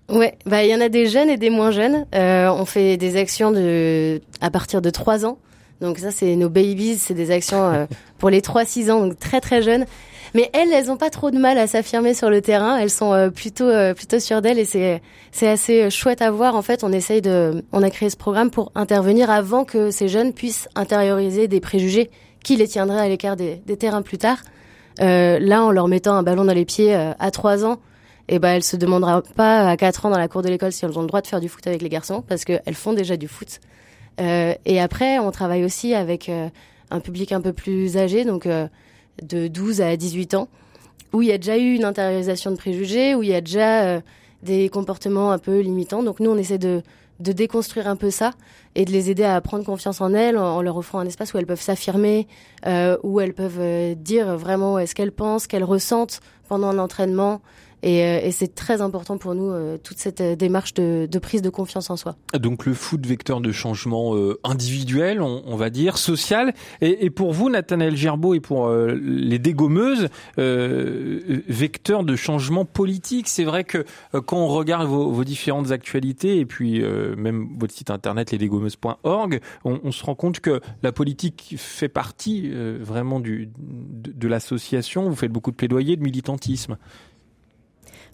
[0.09, 2.05] Ouais, bah il y en a des jeunes et des moins jeunes.
[2.17, 5.39] Euh, on fait des actions de à partir de 3 ans.
[5.81, 7.87] Donc ça c'est nos babies, c'est des actions
[8.19, 9.87] pour les 3-6 ans, donc très très jeunes.
[10.37, 12.77] Mais elles, elles ont pas trop de mal à s'affirmer sur le terrain.
[12.77, 15.01] Elles sont euh, plutôt euh, plutôt sûres d'elles et c'est
[15.33, 16.57] c'est assez euh, chouette à voir.
[16.57, 20.09] En fait, on essaye de, on a créé ce programme pour intervenir avant que ces
[20.09, 22.11] jeunes puissent intérioriser des préjugés
[22.45, 24.39] qui les tiendraient à l'écart des, des, terrains plus tard.
[25.01, 27.79] Euh, là, en leur mettant un ballon dans les pieds à 3 ans,
[28.29, 30.73] et eh ben elles se demanderont pas à 4 ans dans la cour de l'école
[30.73, 32.93] si elles ont le droit de faire du foot avec les garçons parce qu'elles font
[32.93, 33.61] déjà du foot.
[34.21, 36.31] Euh, et après, on travaille aussi avec
[36.91, 38.47] un public un peu plus âgé, donc
[39.23, 40.49] de 12 à 18 ans,
[41.13, 43.85] où il y a déjà eu une intériorisation de préjugés, où il y a déjà
[43.85, 44.01] euh,
[44.43, 46.03] des comportements un peu limitants.
[46.03, 46.83] Donc nous, on essaie de,
[47.19, 48.33] déconstruire un peu ça
[48.75, 51.39] et de les aider à prendre confiance en elles en, leur offrant un espace où
[51.39, 52.29] elles peuvent s'affirmer,
[52.67, 57.41] euh, où elles peuvent euh, dire vraiment ce qu'elles pensent, qu'elles ressentent pendant un entraînement,
[57.87, 61.41] et, euh, et c'est très important pour nous, euh, toute cette euh, démarche de, prise
[61.41, 62.17] de confiance en soi.
[62.37, 66.53] Donc le foot vecteur de changement individuel, on, va dire, social.
[66.81, 73.29] Et, pour vous, Nathanaël Gerbeau, et pour les dégommeuses, vecteur de changement politique.
[73.29, 76.83] C'est vrai que quand on regarde vos, différentes actualités, et puis
[77.17, 83.21] même votre site internet, lesdégommeuses.org, on, se rend compte que la politique fait partie vraiment
[83.21, 85.09] de, de l'association.
[85.09, 86.77] Vous faites beaucoup de plaidoyer, de militantisme.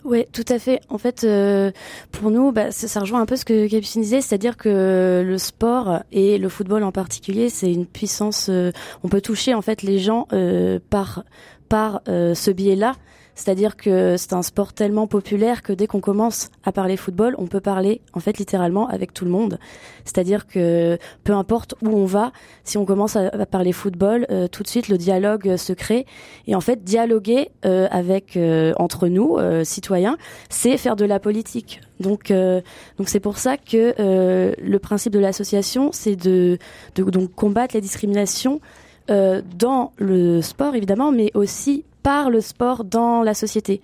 [0.05, 0.81] Oui, tout à fait.
[0.89, 1.71] En fait, euh,
[2.11, 6.01] pour nous, bah, ça, rejoint un peu ce que Capucine disait, c'est-à-dire que le sport
[6.11, 8.49] et le football en particulier, c'est une puissance.
[8.49, 8.73] Euh,
[9.05, 11.25] on peut toucher en fait les gens euh, par
[11.69, 12.97] par ce biais-là.
[13.35, 17.47] C'est-à-dire que c'est un sport tellement populaire que dès qu'on commence à parler football, on
[17.47, 19.59] peut parler en fait littéralement avec tout le monde.
[20.05, 22.33] C'est-à-dire que peu importe où on va,
[22.65, 26.07] si on commence à, parler football, euh, tout de suite le dialogue se crée.
[26.47, 30.17] Et en fait, dialoguer euh, avec euh, entre nous euh, citoyens,
[30.49, 31.81] c'est faire de la politique.
[32.01, 32.61] Donc, euh,
[32.99, 36.59] donc c'est pour ça que le principe de l'association, c'est de,
[36.95, 38.61] de donc combattre les discriminations
[39.09, 43.81] dans le sport évidemment, mais aussi par le sport dans la société.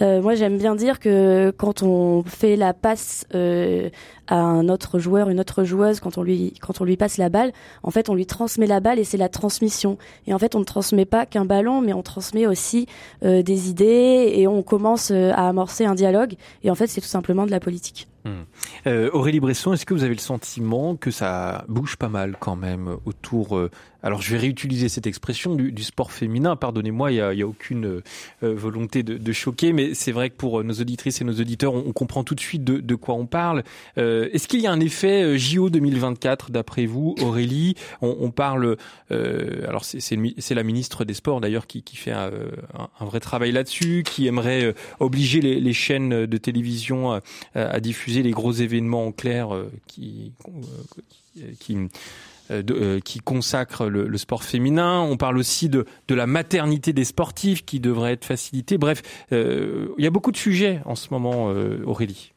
[0.00, 3.90] Euh, moi, j'aime bien dire que quand on fait la passe euh,
[4.28, 7.28] à un autre joueur, une autre joueuse, quand on lui quand on lui passe la
[7.28, 9.98] balle, en fait, on lui transmet la balle et c'est la transmission.
[10.26, 12.86] Et en fait, on ne transmet pas qu'un ballon, mais on transmet aussi
[13.24, 16.34] euh, des idées et on commence euh, à amorcer un dialogue.
[16.62, 18.08] Et en fait, c'est tout simplement de la politique.
[18.24, 18.44] Hum.
[18.86, 22.56] Euh, Aurélie Bresson, est-ce que vous avez le sentiment que ça bouge pas mal quand
[22.56, 23.68] même autour
[24.00, 26.54] alors je vais réutiliser cette expression du, sport féminin.
[26.54, 28.00] Pardonnez-moi, il n'y a, aucune
[28.42, 32.22] volonté de, choquer, mais c'est vrai que pour nos auditrices et nos auditeurs, on, comprend
[32.22, 33.64] tout de suite de, quoi on parle.
[34.32, 37.74] Est-ce qu'il y a un effet JO 2024 d'après vous, Aurélie?
[38.00, 38.76] On, parle.
[39.10, 42.30] alors c'est la ministre des Sports d'ailleurs qui, fait un,
[43.00, 47.20] vrai travail là-dessus, qui aimerait obliger les, chaînes de télévision
[47.54, 50.32] à, diffuser les gros événements en clair euh, qui,
[52.50, 55.00] euh, qui consacre le, sport féminin.
[55.00, 58.78] On parle aussi de la maternité des sportifs qui devrait être facilitée.
[58.78, 61.52] Bref, il y a beaucoup de sujets en ce moment,
[61.84, 62.32] Aurélie.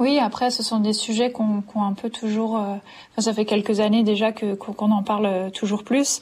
[0.00, 2.56] Oui, après, ce sont des sujets qu'on qu un peu toujours.
[2.56, 2.76] Euh,
[3.18, 6.20] ça fait quelques années déjà que qu'on en parle euh, toujours plus.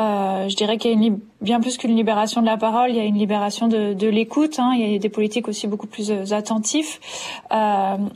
[0.00, 2.96] Euh, je dirais qu'il y a une, bien plus qu'une libération de la parole, il
[2.96, 4.58] y a une libération de, de l'écoute.
[4.58, 7.00] Hein, il y a des politiques aussi beaucoup plus euh, attentifs.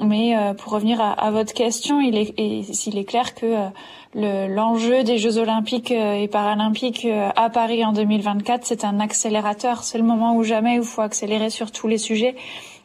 [0.01, 3.69] mais pour revenir à, à, votre question, il est, il est clair que
[4.15, 9.83] l'enjeu des Jeux olympiques et paralympiques à Paris en 2024, c'est un accélérateur.
[9.83, 12.35] C'est le moment où jamais il faut accélérer sur tous les sujets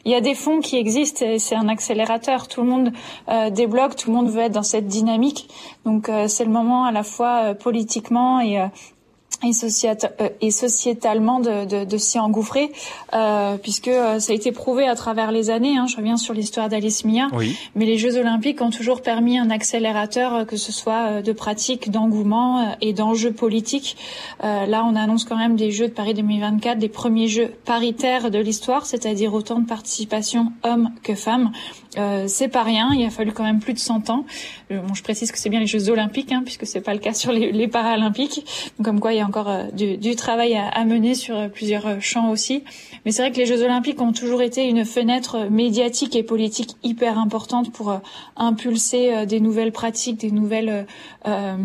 [0.04, 2.48] il y a des fonds qui existent et c'est un accélérateur.
[2.48, 2.92] Tout le monde
[3.28, 5.48] euh, débloque, tout le monde veut être dans cette dynamique.
[5.84, 8.58] Donc euh, c'est le moment à la fois euh, politiquement et
[9.42, 12.72] et, euh, et sociétalement de, de, de s'y engouffrer,
[13.14, 15.76] euh, puisque euh, ça a été prouvé à travers les années.
[15.76, 17.56] Hein, je reviens sur l'histoire d'Alice Mia, oui.
[17.74, 22.76] mais les Jeux Olympiques ont toujours permis un accélérateur, que ce soit de pratique, d'engouement
[22.80, 23.96] et d'enjeux politiques.
[24.42, 28.30] Euh, là, on annonce quand même des Jeux de Paris 2024, des premiers Jeux paritaires
[28.30, 31.52] de l'histoire, c'est-à-dire autant de participation hommes que femmes.
[31.96, 32.90] Euh, c'est pas rien.
[32.94, 34.24] Il a fallu quand même plus de 100 ans.
[34.70, 37.14] bon, je précise que c'est bien les Jeux Olympiques, hein, puisque c'est pas le cas
[37.14, 38.44] sur les, les Paralympiques.
[38.78, 41.48] Donc, comme quoi, il y a encore euh, du, travail à, à, mener sur euh,
[41.48, 42.64] plusieurs euh, champs aussi.
[43.04, 46.76] Mais c'est vrai que les Jeux Olympiques ont toujours été une fenêtre médiatique et politique
[46.82, 48.00] hyper importante pour
[48.36, 50.86] impulser des nouvelles pratiques, des nouvelles
[51.26, 51.56] euh,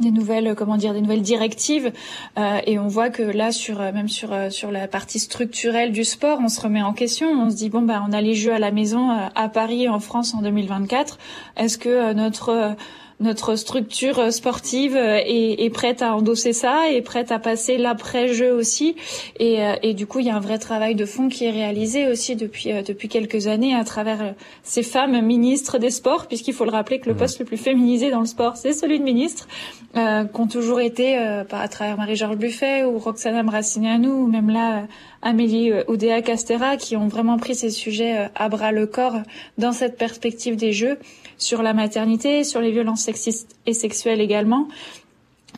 [0.00, 1.92] des nouvelles comment dire des nouvelles directives.
[2.36, 6.38] Euh, et on voit que là sur même sur sur la partie structurelle du sport
[6.42, 7.28] on se remet en question.
[7.28, 10.00] On se dit bon bah on a les jeux à la maison à Paris en
[10.00, 11.18] France en 2024
[11.56, 12.76] est-ce que notre
[13.24, 18.94] notre structure sportive est, est, prête à endosser ça, est prête à passer l'après-jeu aussi.
[19.40, 21.50] Et, euh, et, du coup, il y a un vrai travail de fond qui est
[21.50, 24.30] réalisé aussi depuis, euh, depuis quelques années à travers euh,
[24.62, 27.18] ces femmes ministres des sports, puisqu'il faut le rappeler que le mmh.
[27.18, 29.48] poste le plus féminisé dans le sport, c'est celui de ministre,
[29.96, 34.50] euh, qui ont toujours été, euh, à travers Marie-Georges Buffet ou Roxana Mracineanu, ou même
[34.50, 34.86] là,
[35.22, 39.16] Amélie Oudéa Castera, qui ont vraiment pris ces sujets à bras le corps
[39.56, 40.98] dans cette perspective des Jeux
[41.38, 44.68] sur la maternité, sur les violences sexistes et sexuelles également.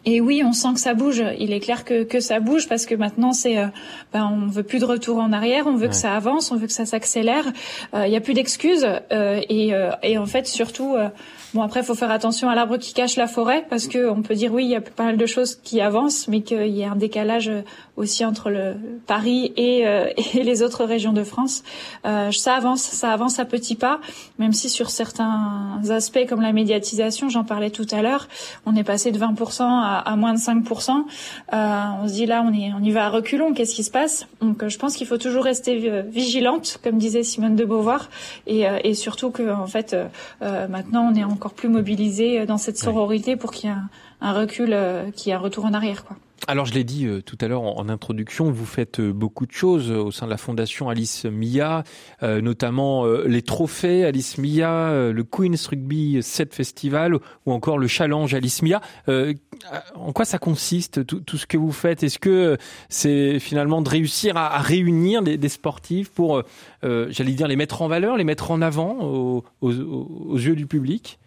[0.05, 1.23] Et oui, on sent que ça bouge.
[1.39, 3.67] Il est clair que, que ça bouge parce que maintenant, c'est, euh,
[4.12, 5.67] ben, on veut plus de retour en arrière.
[5.67, 6.53] On veut que ça avance.
[6.53, 7.45] On veut que ça s'accélère.
[7.93, 8.87] Euh, il n'y a plus d'excuses.
[9.11, 11.09] Euh, et, euh, et, en fait, surtout, euh,
[11.57, 14.23] bon après, il faut faire attention à l'arbre qui cache la forêt parce que on
[14.23, 16.85] peut dire oui, il y a pas mal de choses qui avancent, mais qu'il y
[16.85, 17.51] a un décalage
[17.97, 18.75] aussi entre le
[19.07, 21.64] Paris et, euh, et les autres régions de France.
[22.05, 24.01] Euh, ça avance, ça avance à petits pas,
[24.38, 28.29] même si sur certains aspects comme la médiatisation, j'en parlais tout à l'heure,
[28.66, 31.05] on est passé de 20% à, moins de 5%.
[31.53, 34.27] Euh, on se dit là, on, y va à reculons, qu'est-ce qui se passe?
[34.40, 38.11] Donc euh, je pense qu'il faut toujours rester euh, vigilante, comme disait Simone de Beauvoir,
[38.47, 39.97] et, et surtout que en fait
[40.40, 43.89] maintenant on est encore plus mobilisé dans cette sororité pour qu'il y ait un,
[44.21, 44.77] un recul,
[45.15, 46.17] qu'il y ait un retour en arrière, quoi.
[46.49, 49.47] Alors je l'ai dit euh, tout à l'heure en, en, introduction, vous faites euh, beaucoup
[49.47, 51.83] de choses euh, au sein de la fondation Alice Mia,
[52.23, 57.87] euh, notamment euh, les trophées Alice Mia, le Queen's Rugby 7 Festival ou encore le
[57.87, 58.81] Challenge Alice Mia.
[59.09, 62.03] en quoi ça consiste tout, tout, ce que vous faites?
[62.03, 62.57] Est-ce que
[62.89, 66.43] c'est finalement de réussir à, à réunir des, des, sportifs pour,
[66.83, 70.67] j'allais dire, les mettre en valeur, les mettre en avant aux, aux, aux yeux du
[70.67, 71.19] public?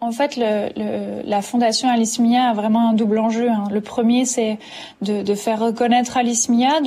[0.00, 3.48] En fait, le, la fondation Alice Mia a vraiment un double enjeu.
[3.48, 3.64] Hein.
[3.70, 4.58] Le premier, c'est
[5.00, 6.80] de, de, faire reconnaître Alice Mia,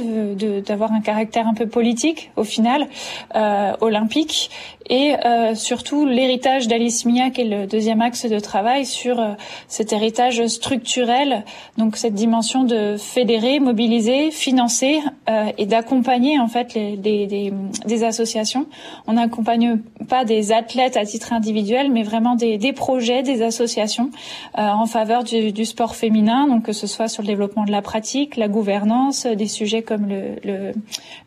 [0.62, 2.88] d'avoir un caractère un peu politique au final,
[3.34, 4.52] euh, olympique,
[4.90, 9.34] et euh, surtout l'héritage d'Alice Mia, qui est le deuxième axe de travail sur euh,
[9.68, 11.44] cet héritage structurel,
[11.78, 17.54] donc cette dimension de fédérer, mobiliser, financer euh, et d'accompagner en fait les, les, les,
[17.86, 18.68] des associations.
[19.08, 24.12] On n'accompagne pas des athlètes à titre individuel, mais vraiment des, des projets, des associations
[24.60, 27.72] euh, en faveur du, du, sport féminin, donc que ce soit sur le développement de
[27.72, 30.74] la pratique, la gouvernance, des sujets comme le, le,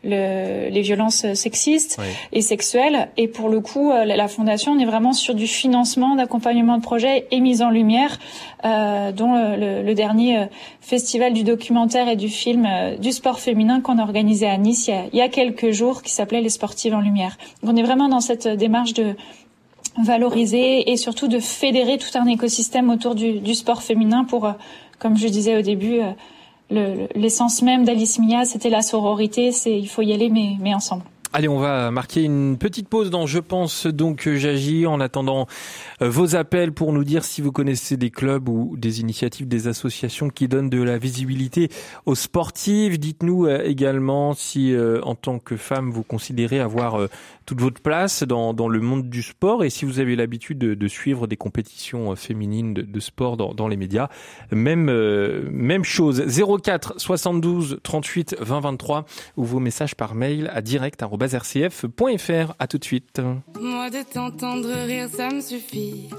[0.03, 2.05] le les violences sexistes oui.
[2.31, 6.15] et sexuelles, et pour le coup, euh, la fondation, on est vraiment sur du financement,
[6.15, 8.17] d'accompagnement de projets et mise en lumière,
[8.65, 10.45] euh, dont le, dernier euh,
[10.81, 12.67] festival du documentaire et du film
[12.99, 16.41] du sport féminin qu'on a organisé à Nice il y a, quelques jours, qui s'appelait
[16.41, 17.37] Les Sportives en Lumière.
[17.61, 19.15] Donc on est vraiment dans cette démarche de
[20.03, 24.51] valoriser et surtout de fédérer tout un écosystème autour du, sport féminin pour,
[24.99, 25.99] comme je disais au début,
[26.69, 31.03] l'essence même d'Alice Mia, c'était la sororité, c'est il faut y aller mais ensemble.
[31.31, 35.45] Allez, on va marquer une petite pause dans Je pense donc j'agis en attendant
[36.01, 39.67] euh, vos appels pour nous dire si vous connaissez des clubs ou des initiatives, des
[39.67, 41.69] associations qui donnent de la visibilité
[42.07, 42.99] aux sportifs.
[42.99, 46.97] Dites-nous euh, également si euh, en tant que femme vous considérez avoir
[47.45, 51.27] toute votre place dans, le monde du sport et si vous avez l'habitude de, suivre
[51.27, 54.09] des compétitions féminines de, de sport dans, dans, les médias.
[54.51, 54.85] Même,
[55.51, 56.23] même chose.
[56.27, 59.05] 04 72 38 20 23
[59.37, 62.53] ou vos messages par mail à direct rcf.fr.
[62.59, 63.21] À tout de suite.
[63.59, 66.09] Moi de t'entendre rire, ça me suffit.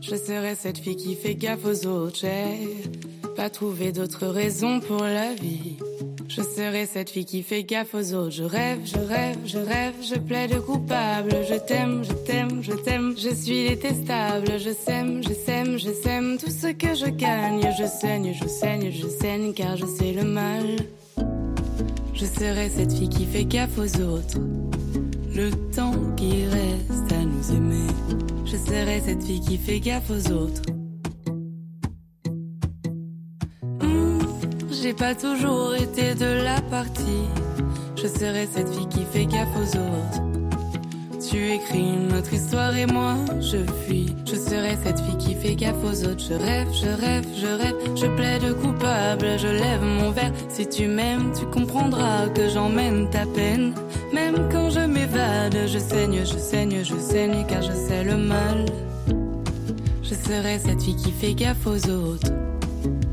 [0.00, 2.20] Je serai cette fille qui fait gaffe aux autres.
[2.20, 2.78] J'ai
[3.34, 5.76] pas trouvé d'autres raisons pour la vie.
[6.28, 8.30] Je serai cette fille qui fait gaffe aux autres.
[8.30, 11.30] Je rêve, je rêve, je rêve, je plaide coupable.
[11.48, 13.14] Je t'aime, je t'aime, je t'aime.
[13.16, 14.58] Je suis détestable.
[14.58, 17.62] Je sème, je sème, je sème tout ce que je gagne.
[17.78, 20.76] Je saigne, je saigne, je saigne car je sais le mal.
[22.18, 24.38] Je serai cette fille qui fait gaffe aux autres.
[25.34, 27.86] Le temps qui reste à nous aimer.
[28.46, 30.62] Je serai cette fille qui fait gaffe aux autres.
[33.82, 34.18] Hmm,
[34.70, 37.26] j'ai pas toujours été de la partie.
[37.96, 40.45] Je serai cette fille qui fait gaffe aux autres.
[41.28, 44.14] Tu écris notre histoire et moi je fuis.
[44.24, 46.22] Je serai cette fille qui fait gaffe aux autres.
[46.28, 49.26] Je rêve, je rêve, je rêve, je plaide coupable.
[49.36, 50.32] Je lève mon verre.
[50.48, 53.74] Si tu m'aimes, tu comprendras que j'emmène ta peine.
[54.12, 58.66] Même quand je m'évade, je saigne, je saigne, je saigne car je sais le mal.
[60.04, 62.30] Je serai cette fille qui fait gaffe aux autres.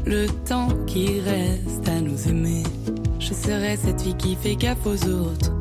[0.05, 2.61] Le temps qui reste à nous aimer.
[3.19, 5.51] Je serai cette fille qui fait gaffe aux autres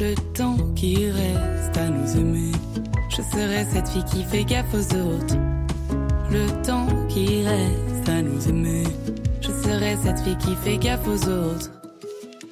[0.00, 2.52] le temps qui reste à nous aimer.
[3.10, 5.36] Je serai cette fille qui fait gaffe aux autres.
[6.30, 8.84] Le temps qui reste à nous aimer.
[9.42, 11.70] Je serai cette fille qui fait gaffe aux autres.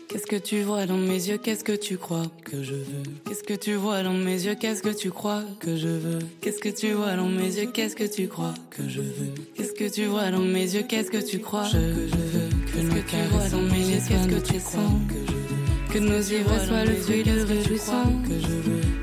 [0.08, 3.42] Qu'est-ce que tu vois dans mes yeux Qu'est-ce que tu crois que je veux Qu'est-ce
[3.42, 6.68] que tu vois dans mes yeux Qu'est-ce que tu crois que je veux Qu'est-ce que
[6.68, 10.04] tu vois dans mes yeux Qu'est-ce que tu crois que je veux Qu'est-ce que tu
[10.04, 13.48] vois dans mes yeux Qu'est-ce que tu crois que je veux Qu'est-ce que tu vois
[13.48, 15.38] dans mes yeux Qu'est-ce que tu sens que je
[15.98, 18.12] que nos ivres soient le fruit de réjouissant.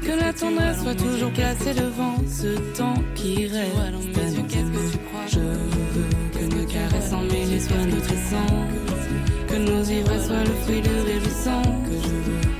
[0.01, 3.71] Que, la tendresse soit toujours placée devant ce temps qui reste.
[4.13, 8.60] Qu'est-ce que tu crois Je veux que nos caresses en mêlées soient nutrissants.
[9.47, 11.63] Que nos ivres soient le fruit de réjouissant.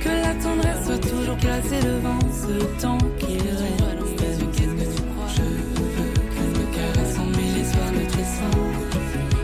[0.02, 3.86] Que la tendresse soit toujours placée devant ce temps qui reste.
[6.36, 8.64] Que nos caresses en mêlées soient nutrissants.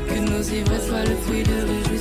[0.09, 1.92] Que nos ivres soient le fruit de réjouissant.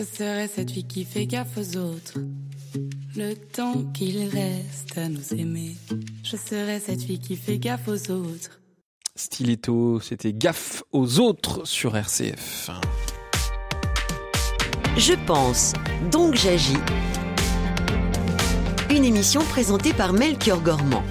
[0.00, 2.14] Je serai cette fille qui fait gaffe aux autres.
[3.16, 5.76] Le temps qu'il reste à nous aimer,
[6.24, 8.62] je serai cette fille qui fait gaffe aux autres.
[9.14, 12.70] Stiletto, c'était gaffe aux autres sur RCF.
[14.96, 15.74] Je pense,
[16.10, 16.78] donc j'agis.
[18.88, 21.04] Une émission présentée par Melchior Gormand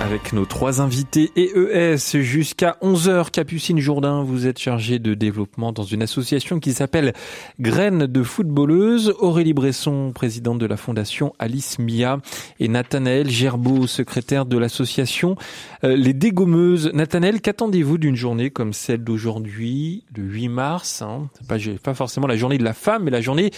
[0.00, 3.30] avec nos trois invités EES jusqu'à 11h.
[3.30, 7.12] Capucine Jourdain, vous êtes chargée de développement dans une association qui s'appelle
[7.60, 9.14] Graines de footballeuses.
[9.18, 12.18] Aurélie Bresson, présidente de la fondation Alice Mia
[12.58, 15.36] et Nathanaël Gerbeau, secrétaire de l'association
[15.84, 16.90] euh, Les Dégommeuses.
[16.94, 21.28] Nathanaël, qu'attendez-vous d'une journée comme celle d'aujourd'hui, le 8 mars hein?
[21.46, 23.50] Pas, pas forcément la journée de la femme, mais la journée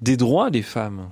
[0.00, 1.10] des droits des femmes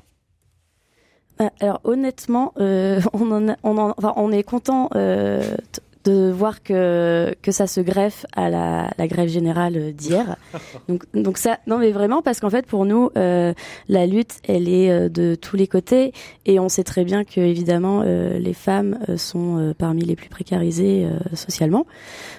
[1.61, 5.57] alors honnêtement, euh, on, en on, en, enfin, on est content euh,
[6.04, 10.36] de voir que que ça se greffe à la, la grève générale d'hier.
[10.88, 13.54] donc donc ça non mais vraiment parce qu'en fait pour nous euh,
[13.88, 16.12] la lutte elle est euh, de tous les côtés
[16.44, 20.28] et on sait très bien que évidemment euh, les femmes euh, sont parmi les plus
[20.28, 21.86] précarisées socialement.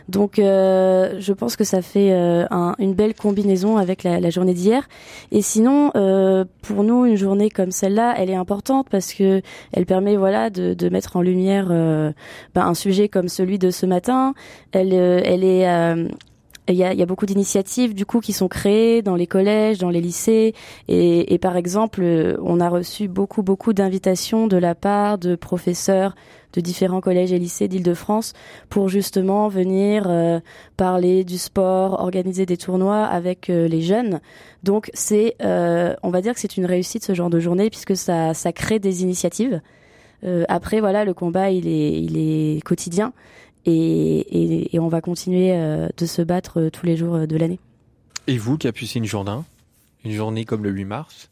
[0.09, 4.87] Donc je pense que ça fait un, une belle combinaison avec la, la journée d'hier
[5.31, 5.91] et sinon
[6.61, 10.73] pour nous une journée comme celle-là elle est importante parce que elle permet voilà de,
[10.73, 12.13] de mettre en lumière ben,
[12.55, 14.33] un sujet comme celui de ce matin.
[14.71, 16.07] Elle, euh, elle est euh,
[16.67, 20.01] il y a, beaucoup d'initiatives du coup qui sont créées dans les collèges, dans les
[20.01, 20.55] lycées,
[20.87, 25.35] et, et par exemple, euh, on a reçu beaucoup beaucoup d'invitations de la part de
[25.35, 26.15] professeurs
[26.53, 28.33] de différents collèges et lycées d'Île-de-France
[28.69, 30.09] pour justement venir
[30.77, 34.21] parler du sport, organiser des tournois avec les jeunes.
[34.63, 38.33] Donc c'est, on va dire que c'est une réussite ce genre de journée puisque ça,
[38.33, 39.59] ça crée des initiatives.
[40.47, 43.11] après voilà, le combat il est, il est quotidien
[43.65, 47.25] et, et, et on va continuer euh, de se battre euh, tous les jours euh,
[47.25, 47.59] de l'année.
[48.27, 49.45] Et vous, Capucine Jourdain
[50.03, 51.29] Une journée comme le 8 mars?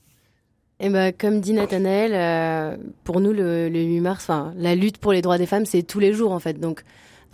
[0.79, 5.13] Eh ben, comme dit Nathanaël, euh, pour nous, le, 8 mars, enfin, la lutte pour
[5.13, 6.59] les droits des femmes, c'est tous les jours, en fait.
[6.59, 6.83] Donc,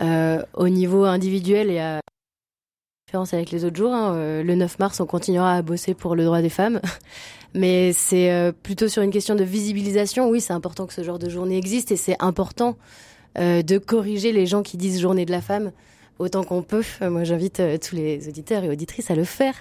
[0.01, 1.99] euh, au niveau individuel, il y a
[3.07, 3.91] différence avec les autres jours.
[3.91, 4.43] Hein.
[4.43, 6.79] Le 9 mars, on continuera à bosser pour le droit des femmes.
[7.55, 10.29] Mais c'est plutôt sur une question de visibilisation.
[10.29, 12.77] Oui, c'est important que ce genre de journée existe et c'est important
[13.35, 15.71] de corriger les gens qui disent journée de la femme
[16.19, 16.83] autant qu'on peut.
[17.01, 19.55] Moi, j'invite euh, tous les auditeurs et auditrices à le faire.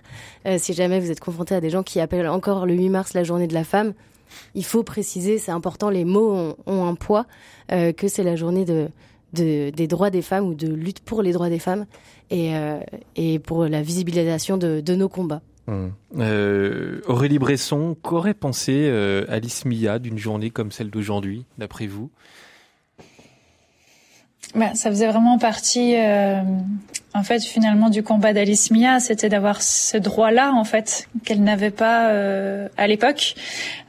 [0.44, 3.14] Euh, si jamais vous êtes confrontés à des gens qui appellent encore le 8 mars
[3.14, 3.94] la journée de la femme,
[4.54, 7.26] il faut préciser, c'est important, les mots ont, un poids,
[7.72, 8.90] euh, que c'est la journée de,
[9.32, 11.86] des droits des femmes ou de lutte pour les droits des femmes
[12.30, 15.40] et, pour la visibilisation de, nos combats.
[15.66, 15.92] Hum.
[17.06, 18.90] Aurélie Bresson, qu'aurait pensé
[19.28, 22.10] Alice Mia d'une journée comme celle d'aujourd'hui, d'après vous?
[24.54, 26.40] Bah, ça faisait vraiment partie, euh,
[27.14, 31.70] en fait, finalement, du combat d'Alice Mia, c'était d'avoir ce droit-là, en fait, qu'elle n'avait
[31.70, 33.34] pas euh, à l'époque.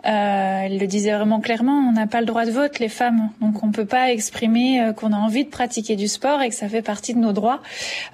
[0.06, 3.30] Euh, elle le disait vraiment clairement, on n'a pas le droit de vote, les femmes,
[3.42, 6.56] donc on peut pas exprimer euh, qu'on a envie de pratiquer du sport et que
[6.56, 7.62] ça fait partie de nos droits.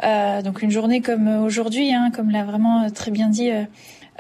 [0.03, 3.51] Euh, donc une journée comme aujourd'hui, hein, comme l'a vraiment très bien dit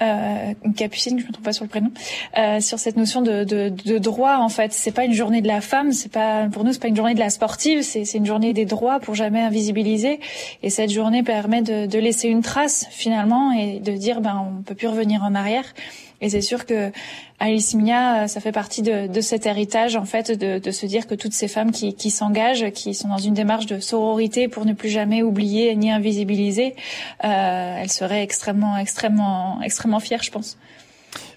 [0.01, 1.91] euh, Capucine, je me trompe pas sur le prénom,
[2.37, 4.37] euh, sur cette notion de, de, de, droit.
[4.37, 6.87] En fait, c'est pas une journée de la femme, c'est pas pour nous, c'est pas
[6.87, 10.19] une journée de la sportive, c'est une journée des droits pour jamais invisibiliser.
[10.63, 14.61] Et cette journée permet de, de laisser une trace finalement et de dire ben on
[14.63, 15.65] peut plus revenir en arrière.
[16.21, 16.91] Et c'est sûr que
[17.39, 20.85] Alice Mia, euh, ça fait partie de, de, cet héritage, en fait, de, de, se
[20.85, 24.47] dire que toutes ces femmes qui, qui s'engagent, qui sont dans une démarche de sororité
[24.47, 26.75] pour ne plus jamais oublier ni invisibiliser,
[27.23, 30.57] euh, elles seraient extrêmement, extrêmement, extrêmement fières, je pense.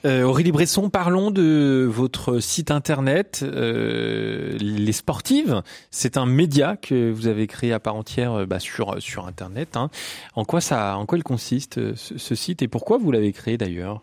[0.05, 5.63] Euh, Aurélie Bresson, parlons de votre site internet, euh, Les Sportives.
[5.91, 9.77] C'est un média que vous avez créé à part entière euh, bah, sur sur internet.
[9.77, 9.91] Hein.
[10.35, 13.59] En quoi ça, en quoi il consiste ce, ce site et pourquoi vous l'avez créé
[13.59, 14.03] d'ailleurs?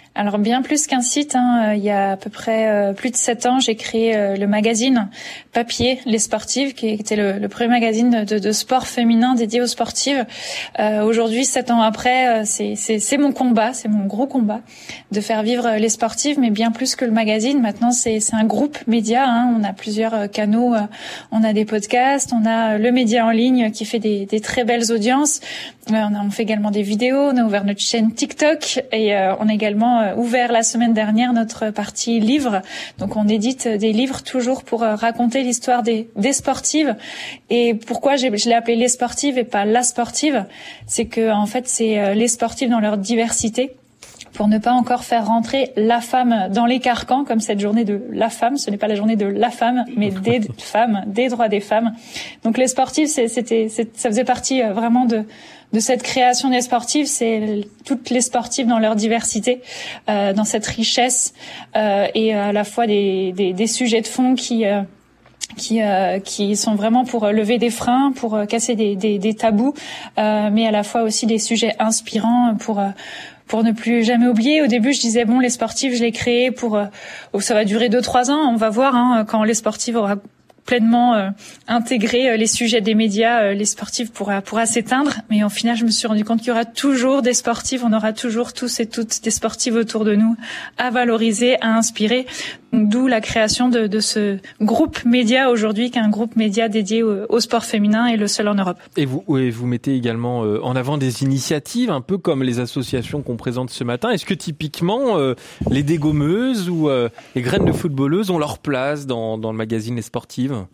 [0.13, 3.11] alors bien plus qu'un site, hein, euh, il y a à peu près euh, plus
[3.11, 5.09] de sept ans, j'ai créé euh, le magazine
[5.53, 10.25] papier Les Sportives, qui était le, premier magazine de, de, sport féminin dédié aux sportives.
[10.79, 14.61] Aujourd'hui, sept ans après, c'est mon combat, c'est mon gros combat
[15.11, 17.59] de faire vivre les sportives, mais bien plus que le magazine.
[17.59, 19.25] Maintenant, c'est un groupe média.
[19.27, 20.73] Hein, on a plusieurs canaux,
[21.33, 24.63] on a des podcasts, on a le média en ligne qui fait des, des très
[24.63, 25.41] belles audiences.
[25.89, 29.49] On, a, on fait également des vidéos, on a ouvert notre chaîne TikTok et on
[29.49, 32.61] a également euh, ouvert la semaine dernière notre partie livres.
[32.97, 36.95] Donc on édite des livres toujours pour euh, raconter l'histoire des, des sportives.
[37.49, 40.45] Et pourquoi je l'ai appelé les sportives et pas la sportive,
[40.87, 43.75] c'est que en fait c'est euh, les sportives dans leur diversité
[44.33, 48.01] pour ne pas encore faire rentrer la femme dans les carcans, comme cette journée de
[48.11, 48.57] la femme.
[48.57, 51.93] Ce n'est pas la journée de la femme, mais des femmes, des droits des femmes.
[52.43, 55.25] Donc les sportives, c'était, ça faisait partie vraiment de
[55.73, 59.61] de cette création des sportives, c'est toutes les sportives dans leur diversité,
[60.09, 61.33] euh, dans cette richesse
[61.75, 64.81] euh, et à la fois des, des, des sujets de fond qui euh,
[65.57, 69.73] qui, euh, qui sont vraiment pour lever des freins, pour casser des, des, des tabous,
[70.17, 72.81] mais à la fois aussi des sujets inspirants pour
[73.47, 74.61] pour ne plus jamais oublier.
[74.61, 76.79] Au début, je disais bon, les sportives, je l'ai créé pour,
[77.39, 78.49] ça va durer deux trois ans.
[78.49, 80.21] On va voir hein, quand les sportives auront
[80.65, 81.29] pleinement euh,
[81.67, 85.15] intégrer euh, les sujets des médias, euh, les sportifs pourra pourra s'éteindre.
[85.29, 87.93] Mais au final, je me suis rendu compte qu'il y aura toujours des sportifs, on
[87.93, 90.35] aura toujours tous et toutes des sportifs autour de nous
[90.77, 92.25] à valoriser, à inspirer.
[92.73, 97.03] D'où la création de, de, ce groupe média aujourd'hui, qui est un groupe média dédié
[97.03, 98.77] au, sport féminin et le seul en Europe.
[98.97, 103.35] Et vous, vous mettez également en avant des initiatives, un peu comme les associations qu'on
[103.35, 104.09] présente ce matin.
[104.11, 105.17] Est-ce que typiquement
[105.69, 106.89] les dégommeuses ou
[107.35, 110.65] les graines de footballeuses ont leur place dans, dans le magazine Les Sportives?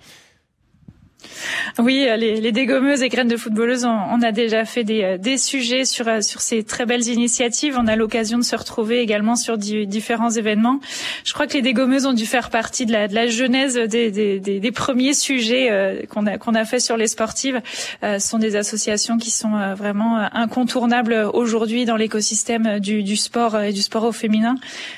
[1.80, 5.38] Oui, les, les, dégommeuses et graines de footballeuses, on, a déjà fait des, euh, des,
[5.38, 7.78] sujets sur, euh, sur ces très belles initiatives.
[7.80, 10.80] On a l'occasion de se retrouver également sur différents événements.
[11.24, 14.12] Je crois que les dégommeuses ont dû faire partie de la, de la genèse des,
[14.12, 17.62] des, des, premiers sujets euh, qu'on a, qu'on a fait sur les sportives.
[18.02, 23.74] ce sont des associations qui sont vraiment incontournables aujourd'hui dans l'écosystème du, du, sport et
[23.74, 24.56] du sport au féminin.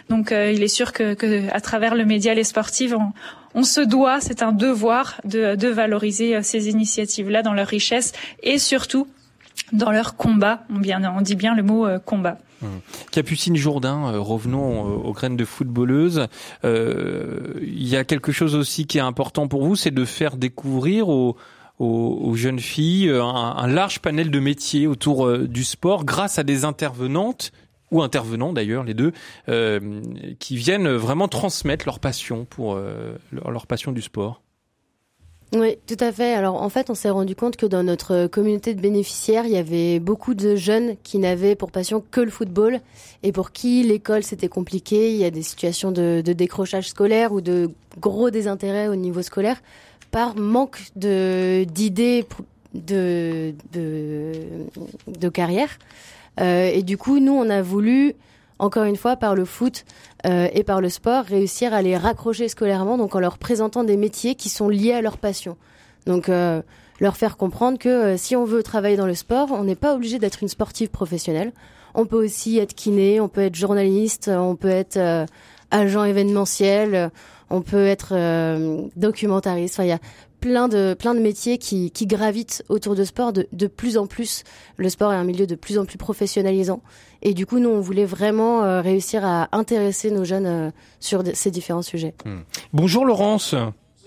[0.09, 3.11] Donc, il est sûr que, que, à travers le média Les Sportives, on,
[3.55, 8.57] on se doit, c'est un devoir de, valoriser euh, ces initiatives-là dans leur richesse et
[8.57, 9.07] surtout
[9.71, 10.63] dans leur combat.
[10.69, 12.37] On, dit bien le mot euh, combat.
[12.61, 12.67] Mmh.
[13.11, 16.27] Capucine Jourdain, euh, revenons aux graines de footballeuse.
[16.63, 21.09] Il y a quelque chose aussi qui est important pour vous, c'est de faire découvrir
[21.09, 21.35] aux,
[22.35, 27.51] jeunes filles un, large panel de métiers autour du sport grâce à des intervenantes
[27.91, 29.11] ou intervenants d'ailleurs, les deux,
[29.47, 30.01] euh,
[30.39, 34.41] qui viennent vraiment transmettre leur passion pour euh, leur, passion du sport.
[35.55, 36.33] Oui, tout à fait.
[36.33, 39.57] Alors en fait, on s'est rendu compte que dans notre communauté de bénéficiaires, il y
[39.57, 42.79] avait beaucoup de jeunes qui n'avaient pour passion que le football
[43.23, 45.11] et pour qui l'école c'était compliqué.
[45.11, 49.59] Il y a des situations de, décrochage scolaire ou de gros désintérêt au niveau scolaire
[50.11, 52.27] par manque d'idées
[52.75, 53.55] de
[55.33, 55.79] carrière.
[56.39, 58.15] Euh, et du coup, nous, on a voulu
[58.59, 59.85] encore une fois, par le foot
[60.25, 63.95] euh, et par le sport, réussir à les raccrocher scolairement, donc en leur présentant des
[63.95, 65.55] métiers qui sont liés à leur passion.
[66.05, 66.61] Donc, euh,
[66.99, 70.19] leur faire comprendre que si on veut travailler dans le sport, on n'est pas obligé
[70.19, 71.53] d'être une sportive professionnelle.
[71.95, 75.25] On peut aussi être kiné, on peut être journaliste, on peut être
[75.71, 77.09] agent événementiel,
[77.49, 78.13] on peut être
[78.97, 79.79] documentariste.
[79.79, 79.99] Y a
[80.39, 84.07] plein de plein de métiers qui, qui gravitent autour de sport de, de plus en
[84.07, 84.43] plus.
[84.77, 86.81] Le sport est un milieu de plus en plus professionnalisant
[87.21, 90.69] et du coup nous on voulait vraiment euh, réussir à intéresser nos jeunes euh,
[90.99, 92.13] sur ces différents sujets.
[92.25, 92.41] Hmm.
[92.73, 93.55] Bonjour Laurence.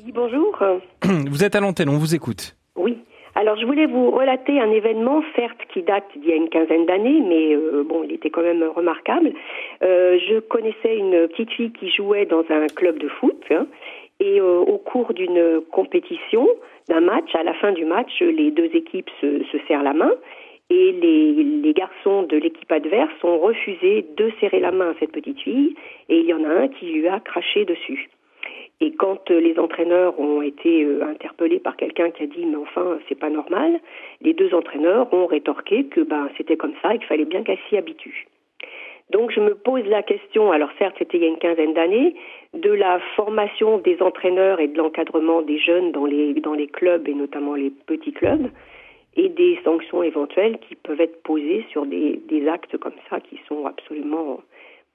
[0.04, 0.58] Oui bonjour.
[1.30, 2.56] Vous êtes à l'antenne, on vous écoute.
[2.76, 2.98] Oui.
[3.34, 6.84] Alors je voulais vous relater un événement, certes qui date d'il y a une quinzaine
[6.86, 9.32] d'années, mais euh, bon, il était quand même remarquable.
[9.80, 13.66] je connaissais une petite fille qui jouait dans un club de foot, hein,
[14.22, 16.48] et euh, au cours d'une compétition,
[16.88, 20.12] d'un match, à la fin du match, les deux équipes se, se serrent la main
[20.70, 25.40] et les, garçons de l'équipe adverse ont refusé de serrer la main à cette petite
[25.40, 25.74] fille
[26.08, 28.10] et il y en a un qui lui a craché dessus.
[28.80, 32.56] Et quand euh, les entraîneurs ont été euh, interpellés par quelqu'un qui a dit mais
[32.56, 33.80] enfin c'est pas normal,
[34.20, 37.58] les deux entraîneurs ont rétorqué que ben c'était comme ça et qu'il fallait bien qu'elle
[37.68, 38.26] s'y habitue.
[39.10, 42.14] Donc je me pose la question, alors certes c'était il y a une quinzaine d'années,
[42.54, 47.06] de la formation des entraîneurs et de l'encadrement des jeunes dans les, dans les clubs
[47.08, 48.50] et notamment les petits clubs
[49.14, 53.38] et des sanctions éventuelles qui peuvent être posées sur des, des actes comme ça qui
[53.46, 54.40] sont absolument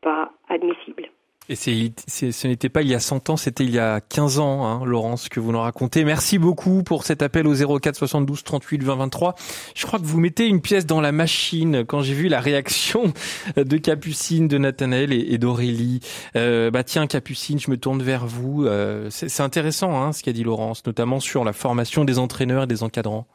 [0.01, 1.09] pas admissibles.
[1.49, 4.65] Et ce n'était pas il y a 100 ans, c'était il y a 15 ans,
[4.65, 6.03] hein, Laurence, que vous nous racontez.
[6.03, 9.35] Merci beaucoup pour cet appel au 04 72 38 20 23.
[9.73, 13.13] Je crois que vous mettez une pièce dans la machine quand j'ai vu la réaction
[13.55, 16.01] de Capucine, de Nathanaël et, d'Aurélie.
[16.35, 18.65] Euh, bah tiens, Capucine, je me tourne vers vous.
[18.65, 22.67] Euh, c'est, intéressant hein, ce qu'a dit Laurence, notamment sur la formation des entraîneurs et
[22.67, 23.25] des encadrants.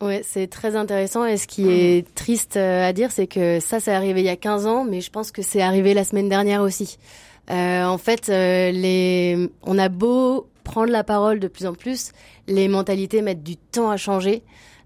[0.00, 1.24] Ouais, c'est très intéressant.
[1.24, 4.30] Et ce qui est triste euh, à dire, c'est que ça, c'est arrivé il y
[4.30, 6.98] a 15 ans, mais je pense que c'est arrivé la semaine dernière aussi.
[7.50, 9.50] Euh, en fait, euh, les...
[9.62, 12.12] on a beau prendre la parole de plus en plus,
[12.46, 14.42] les mentalités mettent du temps à changer.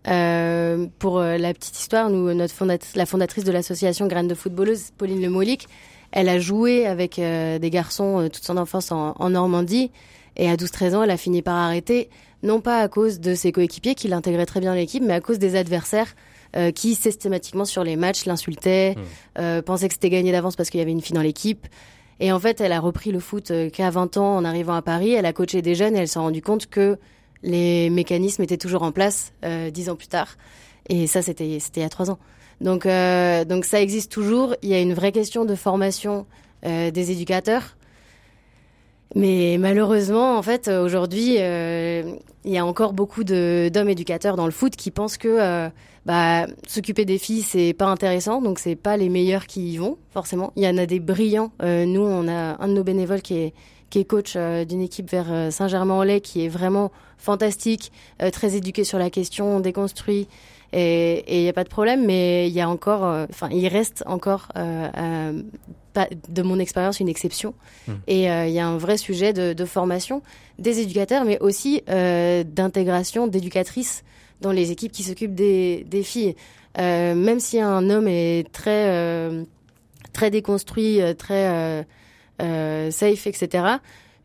[0.09, 2.55] Euh, pour euh, la petite histoire, nous, notre
[2.97, 5.69] la fondatrice de l'association Graines de footballeuse, Pauline Lemolic,
[6.13, 9.91] elle a joué avec des garçons toute son enfance en, en Normandie.
[10.37, 12.09] Et à 12-13 ans, elle a fini par arrêter
[12.43, 15.39] non pas à cause de ses coéquipiers qui l'intégraient très bien l'équipe, mais à cause
[15.39, 16.15] des adversaires
[16.57, 19.01] euh, qui systématiquement sur les matchs l'insultaient, mmh.
[19.39, 21.67] euh, pensaient que c'était gagné d'avance parce qu'il y avait une fille dans l'équipe.
[22.21, 24.83] Et en fait, elle a repris le foot euh, qu'à 20 ans en arrivant à
[24.83, 25.13] Paris.
[25.13, 26.99] Elle a coaché des jeunes et elle s'est rendue compte que
[27.43, 30.37] les mécanismes étaient toujours en place euh, dix ans plus tard.
[30.89, 32.19] Et ça, c'était c'était il y a trois ans.
[32.63, 34.55] Donc euh, donc ça existe toujours.
[34.63, 36.27] Il y a une vraie question de formation
[36.65, 37.77] des éducateurs.
[39.15, 44.53] Mais malheureusement, en fait, aujourd'hui, euh, il y a encore beaucoup d'hommes éducateurs dans le
[44.53, 45.69] foot qui pensent que euh,
[46.07, 49.99] bah, s'occuper des filles, c'est pas intéressant, donc c'est pas les meilleurs qui y vont,
[50.13, 50.53] forcément.
[50.57, 51.53] Il y en a des brillants.
[51.63, 53.55] Euh, nous, on a un de nos bénévoles qui est,
[53.91, 57.93] qui est coach euh, d'une équipe vers euh, Saint-Germain-en-Laye, qui est vraiment fantastique,
[58.23, 60.27] euh, très éduqué sur la question, déconstruit
[60.73, 64.03] et il n'y a pas de problème, mais il y a encore, enfin, il reste
[64.07, 65.43] encore euh,
[65.93, 67.55] pas, de mon expérience, une exception.
[67.87, 67.93] Mmh.
[68.07, 70.23] Et euh, il y a un vrai sujet de, de, formation
[70.59, 74.05] des éducateurs, mais aussi euh, d'intégration d'éducatrices
[74.41, 76.35] dans les équipes qui s'occupent des, des, filles.
[76.79, 79.45] Euh, même si un homme est très, euh,
[80.13, 81.87] très déconstruit, euh, très
[82.91, 83.65] safe, etc.,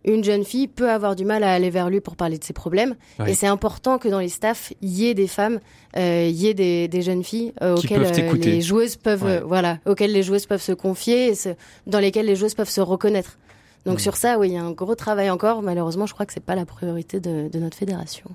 [0.08, 2.54] une jeune fille peut avoir du mal à aller vers lui pour parler de ses
[2.54, 2.96] problèmes.
[3.28, 5.60] Et c'est important que dans les staffs, il y ait des femmes,
[5.98, 9.42] euh, il y ait des, des jeunes filles euh, auxquelles euh, les joueuses peuvent, ouais.
[9.42, 11.50] voilà, auxquelles les joueuses peuvent se confier, et se,
[11.86, 13.38] dans lesquelles les joueuses peuvent se reconnaître.
[13.86, 14.00] Donc mmh.
[14.00, 15.62] sur ça, oui, il y a un gros travail encore.
[15.62, 18.30] Malheureusement, je crois que c'est pas la priorité de, de, notre fédération.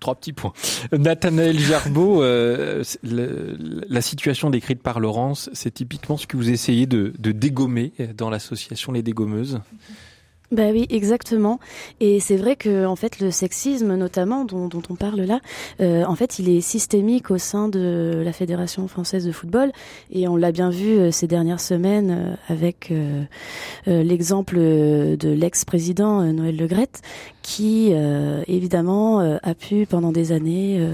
[0.00, 0.52] Trois petits points.
[0.92, 3.56] Nathanaël Gerbeau, euh, le,
[3.88, 8.28] la situation décrite par Laurence, c'est typiquement ce que vous essayez de, de dégommer dans
[8.28, 9.60] l'association Les Dégommeuses?
[10.52, 11.58] Bah oui, exactement.
[11.98, 15.40] Et c'est vrai que en fait le sexisme, notamment dont, dont on parle là,
[15.80, 19.72] euh, en fait il est systémique au sein de la fédération française de football,
[20.12, 23.24] et on l'a bien vu euh, ces dernières semaines euh, avec euh,
[23.88, 27.02] euh, l'exemple de l'ex-président euh, Noël Legrette,
[27.42, 27.92] qui
[28.48, 30.84] évidemment a pu pendant des années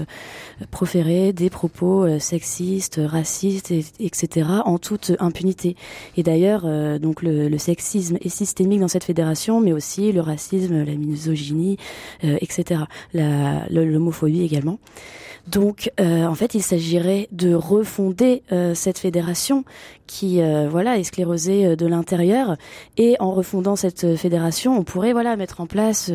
[0.69, 4.47] proférer des propos sexistes, racistes, etc.
[4.63, 5.75] en toute impunité.
[6.15, 6.61] Et d'ailleurs,
[6.99, 11.77] donc le, le, sexisme est systémique dans cette fédération, mais aussi le racisme, la misogynie,
[12.23, 12.81] etc.
[13.13, 14.79] L'homophobie également.
[15.47, 19.65] Donc, euh, en fait, il s'agirait de refonder euh, cette fédération
[20.07, 22.57] qui, euh, voilà, est sclérosée de l'intérieur.
[22.97, 26.11] Et en refondant cette fédération, on pourrait, voilà, mettre en place,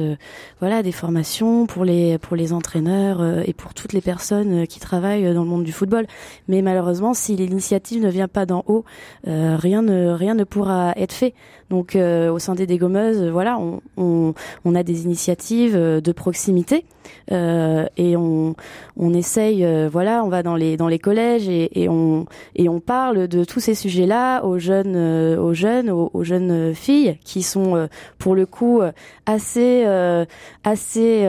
[0.60, 5.32] voilà, des formations pour les pour les entraîneurs et pour toutes les personnes qui travaillent
[5.34, 6.06] dans le monde du football.
[6.48, 8.84] Mais malheureusement, si l'initiative ne vient pas d'en haut,
[9.24, 11.34] rien ne rien ne pourra être fait.
[11.70, 14.34] Donc, au sein des dégommeuses, voilà, on, on,
[14.64, 16.84] on a des initiatives de proximité
[17.30, 18.54] et on
[18.96, 22.26] on essaye, euh, voilà, on va dans les dans les collèges et, et on
[22.56, 27.18] et on parle de tous ces sujets-là aux jeunes euh, aux jeunes aux, jeunes filles
[27.24, 27.86] qui sont euh,
[28.18, 28.80] pour le coup
[29.26, 29.84] assez
[30.64, 31.26] assez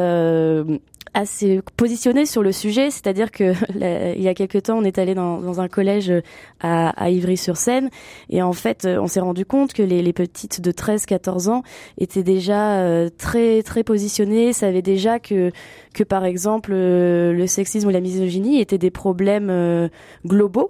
[1.16, 3.54] assez positionné sur le sujet, c'est-à-dire que
[4.16, 6.14] il y a quelques temps, on est allé dans, un collège
[6.60, 7.90] à, Ivry-sur-Seine
[8.30, 11.64] et en fait, on s'est rendu compte que les, petites de 13-14 ans
[11.98, 15.52] étaient déjà très très positionnées, savaient déjà que
[15.94, 19.90] que par exemple euh, le sexisme ou la misogynie étaient des problèmes euh,
[20.26, 20.70] globaux.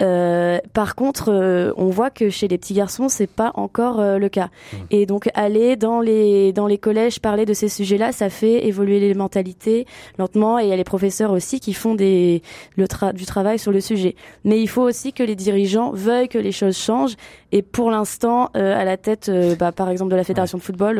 [0.00, 4.48] Euh, par contre, on voit que chez les petits garçons, c'est pas encore le cas.
[4.72, 4.76] Mmh.
[4.90, 9.00] Et donc aller dans les dans les collèges parler de ces sujets-là, ça fait évoluer
[9.00, 9.86] les mentalités
[10.18, 10.58] lentement.
[10.58, 12.42] Et il y a les professeurs aussi qui font des
[12.76, 14.16] le du travail sur le sujet.
[14.44, 17.16] Mais il faut aussi que les dirigeants veuillent que les choses changent.
[17.52, 20.96] Et pour l'instant, à la tête, bah, par exemple de la fédération de football,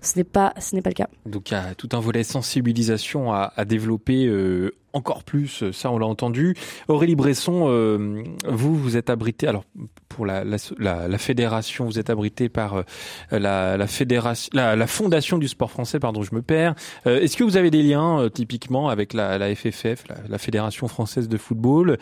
[0.00, 1.08] ce n'est pas ce n'est pas le cas.
[1.26, 5.98] Donc il y a tout un volet sensibilisation à, développer euh, encore plus, ça on
[5.98, 6.54] l'a entendu.
[6.88, 9.64] Aurélie Bresson, euh, vous, vous êtes abrité, alors
[10.08, 15.70] pour la, la, fédération, vous êtes abrité par euh, la, fédération, la, fondation du sport
[15.70, 16.74] français, pardon, je me perds.
[17.04, 21.98] Est-ce que vous avez des liens typiquement avec la, FFF, la, Fédération française de football?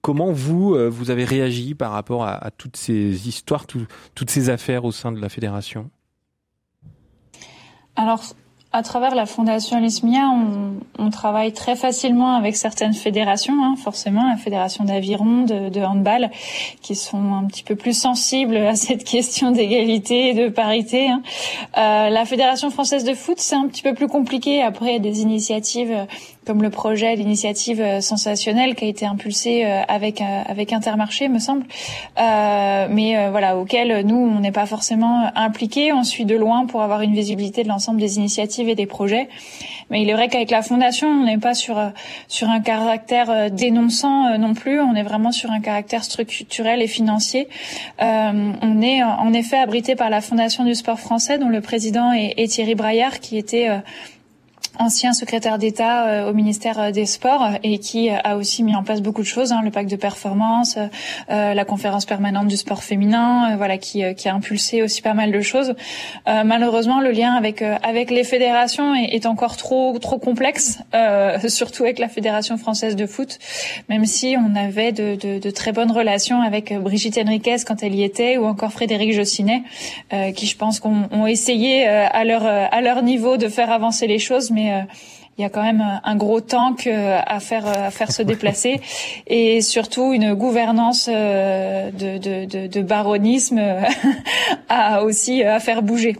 [0.00, 4.92] Comment vous, vous avez réagi par rapport à, toutes ces histoires, toutes ces affaires au
[4.92, 5.90] sein de la fédération?
[7.96, 8.22] Alors,
[8.78, 10.74] à travers la fondation Lismia, on,
[11.04, 16.30] on, travaille très facilement avec certaines fédérations, hein, forcément la fédération d'aviron, de, de, handball,
[16.80, 21.08] qui sont un petit peu plus sensibles à cette question d'égalité et de parité.
[21.08, 21.22] Hein.
[21.76, 24.62] Euh, la fédération française de foot, c'est un petit peu plus compliqué.
[24.62, 26.06] Après, il y a des initiatives
[26.48, 31.28] comme le projet, l'initiative euh, sensationnelle qui a été impulsée euh, avec euh, avec Intermarché,
[31.28, 31.66] me semble,
[32.16, 35.92] mais voilà auquel nous on n'est pas forcément impliqués.
[35.92, 39.28] On suit de loin pour avoir une visibilité de l'ensemble des initiatives et des projets.
[39.90, 41.76] Mais il est vrai qu'avec la fondation, on n'est pas sur
[42.28, 44.80] sur un caractère dénonçant non plus.
[44.80, 47.48] On est vraiment sur un caractère structurel et financier.
[48.00, 52.34] on est en effet abrité par la Fondation du sport français, dont le président est,
[52.36, 53.68] est Thierry Braillard, qui était
[54.78, 58.74] ancien secrétaire d'État euh, au ministère euh, des Sports et qui euh, a aussi mis
[58.74, 60.78] en place beaucoup de choses, hein, le pacte de performance,
[61.28, 65.74] la conférence permanente du sport féminin, voilà, qui, a impulsé aussi pas mal de choses.
[66.26, 70.78] malheureusement, le lien avec les fédérations est, encore trop trop complexe,
[71.48, 73.38] surtout avec la fédération française de foot,
[73.88, 78.36] même si on avait de très bonnes relations avec Brigitte Henriquez quand elle y était,
[78.36, 79.62] ou encore Frédéric Jossinet,
[80.34, 84.18] qui je pense qu'on ont essayé à leur à leur niveau de faire avancer les
[84.18, 84.80] choses, mais euh,
[85.36, 88.80] il y a quand même un gros tank euh, à faire à faire se déplacer
[89.26, 93.60] et surtout une gouvernance euh, de, de, de, de baronisme
[94.68, 96.16] à aussi à faire bouger.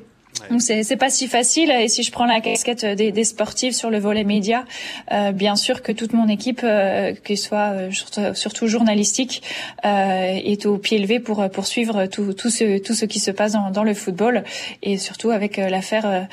[0.50, 3.74] Donc c'est c'est pas si facile et si je prends la casquette des, des sportifs
[3.74, 4.64] sur le volet média,
[5.12, 7.72] euh, bien sûr que toute mon équipe, euh, qu'il soit
[8.18, 9.42] euh, surtout, journalistique,
[9.84, 13.52] euh, est au pied levé pour poursuivre tout, tout ce tout ce qui se passe
[13.52, 14.44] dans, dans le football
[14.82, 16.28] et surtout avec euh, l'affaire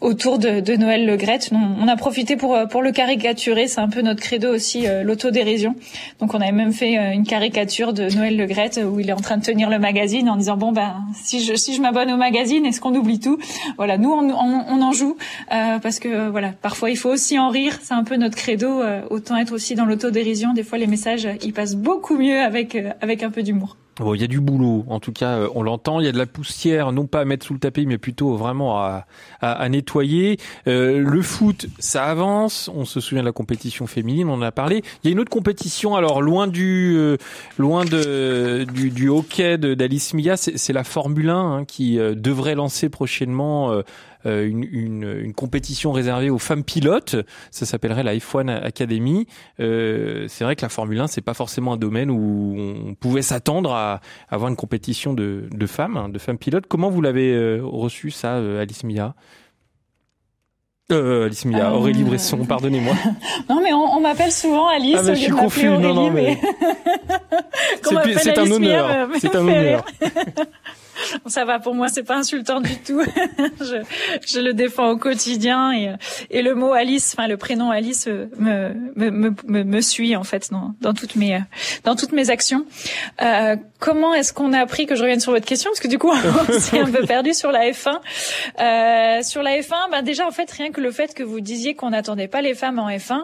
[0.00, 1.40] autour de, de Noël Le Gret.
[1.52, 5.74] On, a profité pour pour le caricaturer, c'est un peu notre credo aussi l'autodérision.
[6.20, 9.20] Donc on avait même fait une caricature de Noël Le Gret où il est en
[9.20, 12.16] train de tenir le magazine en disant bon ben si je si je m'abonne au
[12.16, 13.38] magazine, est-ce qu'on oublie tout.
[13.76, 15.16] Voilà, nous on, on, en joue
[15.52, 17.78] euh, parce que voilà, parfois il faut aussi en rire.
[17.82, 18.80] C'est un peu notre credo.
[18.80, 20.52] Euh, autant être aussi dans l'autodérision.
[20.54, 23.76] Des fois les messages ils passent beaucoup mieux avec euh, avec un peu d'humour.
[24.02, 26.00] Bon, il y a du boulot, en tout cas, on l'entend.
[26.00, 28.34] Il y a de la poussière, non pas à mettre sous le tapis, mais plutôt
[28.36, 29.06] vraiment à,
[29.68, 30.38] nettoyer.
[30.66, 32.70] le foot, ça avance.
[32.74, 34.82] On se souvient de la compétition féminine, on en a parlé.
[35.02, 37.16] Il y a une autre compétition, alors loin du
[37.58, 43.70] loin de du, hockey d'Alice Mia, c'est la Formule 1 hein, qui devrait lancer prochainement
[43.70, 43.82] euh, euh,
[44.24, 47.16] une, une, une, compétition réservée aux femmes pilotes.
[47.50, 49.26] Ça s'appellerait la F1 Academy.
[49.60, 53.22] Euh, c'est vrai que la Formule 1, c'est pas forcément un domaine où on pouvait
[53.22, 56.66] s'attendre à avoir une compétition de, de femmes, hein, de femmes pilotes.
[56.68, 59.14] Comment vous l'avez reçu ça, Alice Mia?
[60.92, 62.94] Euh, Alice Mia, euh, Aurélie Bresson, pardonnez-moi.
[63.48, 64.98] non, mais on, m'appelle souvent Alice.
[64.98, 65.68] Ah je suis confus.
[65.68, 66.38] non, non, mais.
[68.18, 69.08] c'est un honneur.
[69.18, 69.84] C'est un honneur.
[71.26, 73.02] Ça va pour moi, c'est pas insultant du tout.
[73.60, 73.82] je,
[74.26, 75.94] je, le défends au quotidien et,
[76.30, 80.50] et le mot Alice, enfin le prénom Alice me me, me, me, suit en fait
[80.50, 81.40] dans, dans toutes mes
[81.84, 82.64] dans toutes mes actions.
[83.22, 85.70] Euh, comment est-ce qu'on a appris que je revienne sur votre question?
[85.70, 86.10] Parce que du coup
[86.48, 87.98] on s'est un peu perdu sur la F1.
[88.60, 91.74] Euh, sur la F1, ben déjà en fait rien que le fait que vous disiez
[91.74, 93.22] qu'on n'attendait pas les femmes en F1,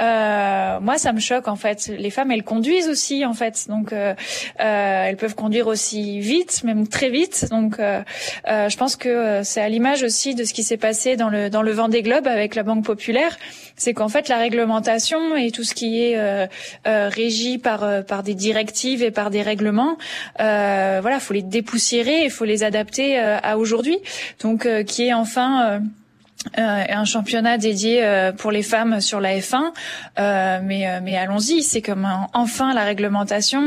[0.00, 1.90] euh, moi ça me choque en fait.
[1.98, 4.14] Les femmes elles conduisent aussi en fait, donc euh,
[4.60, 7.29] euh elles peuvent conduire aussi vite, même très vite.
[7.50, 8.02] Donc, euh,
[8.48, 11.28] euh, je pense que euh, c'est à l'image aussi de ce qui s'est passé dans
[11.28, 13.38] le dans le Vendée Globe avec la Banque Populaire,
[13.76, 16.48] c'est qu'en fait la réglementation et tout ce qui est
[16.84, 19.96] régi par par des directives et par des règlements,
[20.38, 23.98] voilà, faut les dépoussiérer, il faut les adapter à aujourd'hui.
[24.42, 25.80] Donc, qui est enfin
[26.58, 29.72] euh, un championnat dédié euh, pour les femmes sur la F1,
[30.18, 33.60] euh, mais euh, mais allons-y, c'est comme enfin la réglementation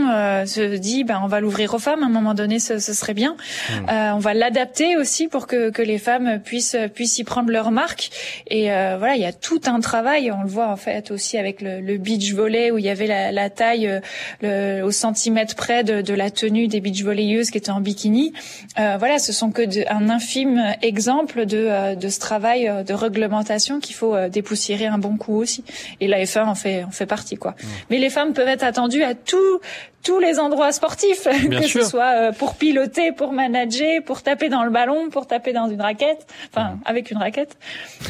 [0.45, 3.13] se dit, ben on va l'ouvrir aux femmes à un moment donné, ce, ce serait
[3.13, 3.36] bien.
[3.69, 3.91] Mmh.
[4.15, 8.09] on va l'adapter aussi pour que que les femmes puissent puissent y prendre leur marque.
[8.49, 11.61] Et voilà, il y a tout un travail, on le voit en fait aussi avec
[11.61, 14.01] le, le beach volley où il y avait la, la taille
[14.41, 18.34] le, au centimètre près de, de, la tenue des beach volleyeuses qui étaient en bikini.
[18.78, 23.80] voilà, ce sont que de, un infime exemple de de ce travail euh, de réglementation
[23.80, 25.64] qu'il faut euh, dépoussiérer un bon coup aussi.
[25.99, 27.55] Et la F1 en fait en fait partie quoi.
[27.89, 29.59] Mais les femmes peuvent être attendues à tous
[30.03, 34.64] tous les endroits sportifs, que ce soit euh, pour piloter, pour manager, pour taper dans
[34.64, 37.57] le ballon, pour taper dans une raquette, enfin avec une raquette.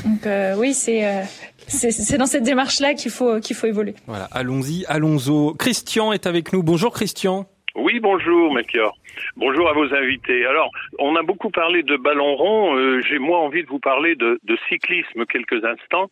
[0.05, 0.27] Donc
[0.57, 1.23] oui, c'est
[1.67, 3.95] c'est dans cette démarche-là qu'il faut qu'il faut évoluer.
[4.07, 5.57] Voilà, allons-y, allons-y.
[5.57, 6.63] Christian est avec nous.
[6.63, 7.45] Bonjour Christian.
[7.75, 8.95] Oui, bonjour Melchior.
[9.35, 10.45] Bonjour à vos invités.
[10.45, 10.69] Alors,
[10.99, 12.77] on a beaucoup parlé de ballon rond.
[12.77, 16.11] Euh, j'ai moi envie de vous parler de, de, cyclisme quelques instants,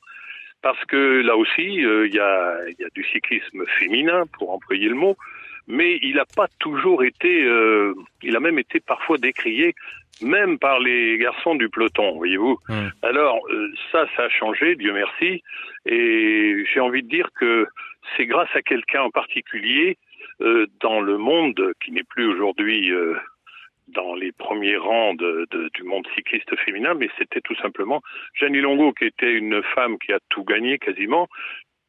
[0.63, 4.89] parce que là aussi, euh, il y, a, y, a, du cyclisme féminin, pour employer
[4.89, 5.15] le mot,
[5.67, 7.93] mais il n'a pas toujours été, euh,
[8.23, 9.75] il a même été parfois décrié,
[10.23, 12.57] même par les garçons du peloton, voyez-vous.
[12.69, 12.87] Mmh.
[13.03, 13.39] Alors,
[13.91, 15.43] ça, ça a changé, Dieu merci,
[15.85, 17.67] et j'ai envie de dire que
[18.17, 20.10] c'est grâce à quelqu'un en particulier euh,
[20.79, 23.15] dans le monde qui n'est plus aujourd'hui euh,
[23.89, 28.01] dans les premiers rangs du monde cycliste féminin, mais c'était tout simplement
[28.33, 31.27] Jenny Longo, qui était une femme qui a tout gagné quasiment,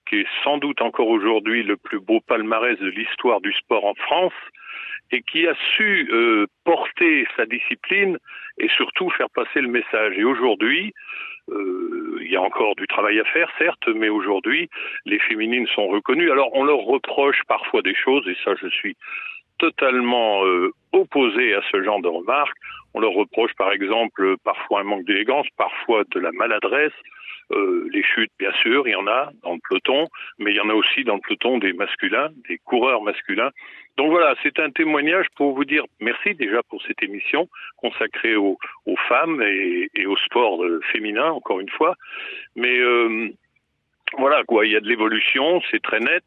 [0.09, 3.95] qui est sans doute encore aujourd'hui le plus beau palmarès de l'histoire du sport en
[3.95, 4.33] France,
[5.13, 8.19] et qui a su euh, porter sa discipline
[8.59, 10.19] et surtout faire passer le message.
[10.19, 10.93] Et aujourd'hui,
[11.51, 14.69] euh, il y a encore du travail à faire, certes, mais aujourd'hui,
[15.07, 16.31] les féminines sont reconnues.
[16.31, 18.97] Alors, on leur reproche parfois des choses, et ça, je suis
[19.59, 22.57] totalement euh, opposé à ce genre de remarques.
[22.95, 26.93] On leur reproche, par exemple, parfois un manque d'élégance, parfois de la maladresse.
[27.53, 30.09] Euh, les chutes, bien sûr, il y en a dans le peloton,
[30.39, 33.51] mais il y en a aussi dans le peloton des masculins, des coureurs masculins.
[33.99, 38.59] Donc voilà, c'est un témoignage pour vous dire merci déjà pour cette émission consacrée aux,
[39.09, 41.97] femmes et, et, au sport euh, féminin, encore une fois.
[42.57, 43.29] Mais euh,
[44.17, 46.25] voilà, quoi, il y a de l'évolution, c'est très net.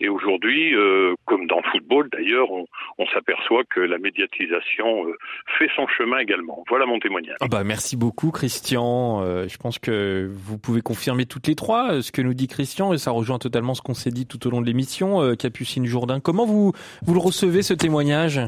[0.00, 5.16] Et aujourd'hui, euh, comme dans le football d'ailleurs, on, s'aperçoit que la médiatisation euh,
[5.58, 6.62] fait son chemin également.
[6.68, 7.36] Voilà mon témoignage.
[7.40, 9.22] Ah bah merci beaucoup Christian.
[9.22, 12.92] Euh, je pense que vous pouvez confirmer toutes les trois ce que nous dit Christian
[12.92, 15.34] et ça rejoint totalement ce qu'on s'est dit tout au long de l'émission.
[15.36, 16.72] Capucine Jourdain, comment vous
[17.02, 18.40] vous le recevez ce témoignage?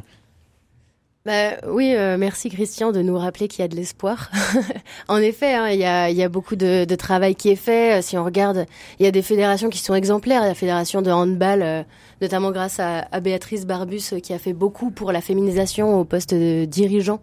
[1.26, 4.30] Bah, oui, euh, merci Christian de nous rappeler qu'il y a de l'espoir.
[5.08, 7.98] en effet, hein, il, y a, y, a, beaucoup de, de, travail qui est fait.
[7.98, 8.64] Euh, si on regarde,
[8.98, 10.40] il y a des fédérations qui sont exemplaires.
[10.40, 11.82] Il y a la fédération de handball, euh,
[12.22, 16.32] notamment grâce à, à, Béatrice Barbus, qui a fait beaucoup pour la féminisation au poste
[16.32, 17.20] de dirigeant.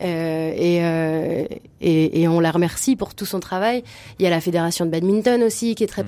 [0.00, 0.82] Et,
[1.80, 3.84] et, et, on la remercie pour tout son travail.
[4.18, 6.06] Il y a la fédération de badminton aussi, qui est très mmh.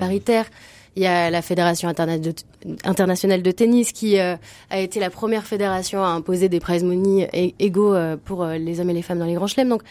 [0.97, 4.35] Il y a la Fédération internationale de tennis qui euh,
[4.71, 8.79] a été la première fédération à imposer des prize money égaux euh, pour euh, les
[8.79, 9.69] hommes et les femmes dans les grands chelems.
[9.69, 9.83] Donc,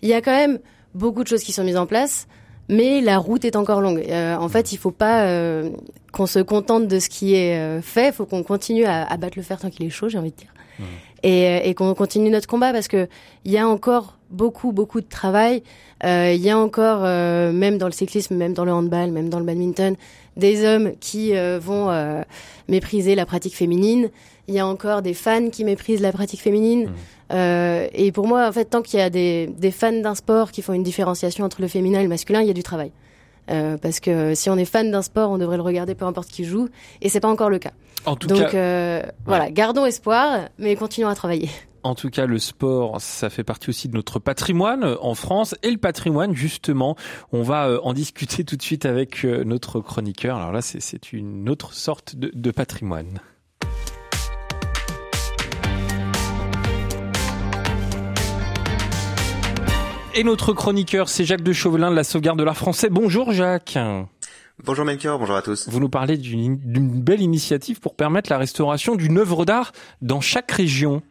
[0.00, 0.58] il y a quand même
[0.94, 2.28] beaucoup de choses qui sont mises en place,
[2.70, 4.02] mais la route est encore longue.
[4.10, 5.26] en fait, il faut pas
[6.12, 8.08] qu'on se contente de ce qui est fait.
[8.08, 10.30] Il faut qu'on continue à, à, battre le fer tant qu'il est chaud, j'ai envie
[10.30, 10.54] de dire.
[10.78, 10.82] Mmh.
[11.24, 13.08] Et, et qu'on continue notre combat parce que
[13.44, 15.62] il y a encore beaucoup, beaucoup de travail.
[16.04, 19.44] Il y a encore, même dans le cyclisme, même dans le handball, même dans le
[19.44, 19.96] badminton,
[20.38, 22.22] des hommes qui euh, vont euh,
[22.68, 24.10] mépriser la pratique féminine.
[24.46, 26.86] Il y a encore des fans qui méprisent la pratique féminine.
[26.86, 26.94] Mmh.
[27.32, 30.50] Euh, et pour moi, en fait, tant qu'il y a des, des fans d'un sport
[30.50, 32.90] qui font une différenciation entre le féminin et le masculin, il y a du travail.
[33.50, 36.28] Euh, parce que si on est fan d'un sport, on devrait le regarder peu importe
[36.28, 36.68] qui joue,
[37.00, 37.72] et c'est pas encore le cas.
[38.04, 41.48] En tout Donc euh, voilà, gardons espoir, mais continuons à travailler.
[41.82, 45.54] En tout cas, le sport, ça fait partie aussi de notre patrimoine en France.
[45.62, 46.96] Et le patrimoine, justement,
[47.32, 50.36] on va euh, en discuter tout de suite avec euh, notre chroniqueur.
[50.36, 53.20] Alors là, c'est une autre sorte de, de patrimoine.
[60.14, 62.88] Et notre chroniqueur, c'est Jacques de Chauvelin de la sauvegarde de l'art français.
[62.90, 63.78] Bonjour Jacques.
[64.64, 65.68] Bonjour Melchior, bonjour à tous.
[65.68, 69.70] Vous nous parlez d'une belle initiative pour permettre la restauration d'une œuvre d'art
[70.02, 71.02] dans chaque région.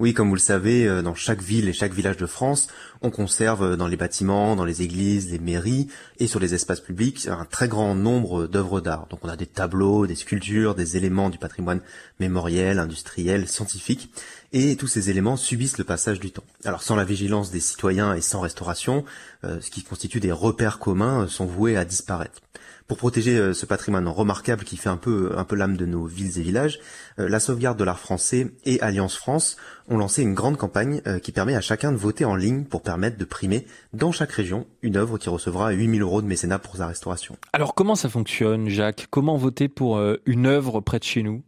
[0.00, 2.68] Oui, comme vous le savez, euh, dans chaque ville et chaque village de France,
[3.02, 5.88] on conserve euh, dans les bâtiments, dans les églises, les mairies
[6.20, 9.08] et sur les espaces publics un très grand nombre d'œuvres d'art.
[9.10, 11.80] Donc on a des tableaux, des sculptures, des éléments du patrimoine
[12.20, 14.12] mémoriel, industriel, scientifique,
[14.52, 16.44] et tous ces éléments subissent le passage du temps.
[16.64, 19.04] Alors sans la vigilance des citoyens et sans restauration,
[19.42, 22.40] euh, ce qui constitue des repères communs sont voués à disparaître.
[22.88, 26.06] Pour protéger euh, ce patrimoine remarquable qui fait un peu, un peu l'âme de nos
[26.06, 26.80] villes et villages,
[27.18, 29.58] euh, la sauvegarde de l'art français et Alliance France
[29.88, 32.80] ont lancé une grande campagne euh, qui permet à chacun de voter en ligne pour
[32.80, 36.78] permettre de primer dans chaque région une œuvre qui recevra 8000 euros de mécénat pour
[36.78, 37.36] sa restauration.
[37.52, 39.06] Alors comment ça fonctionne, Jacques?
[39.10, 41.42] Comment voter pour une œuvre près de chez nous?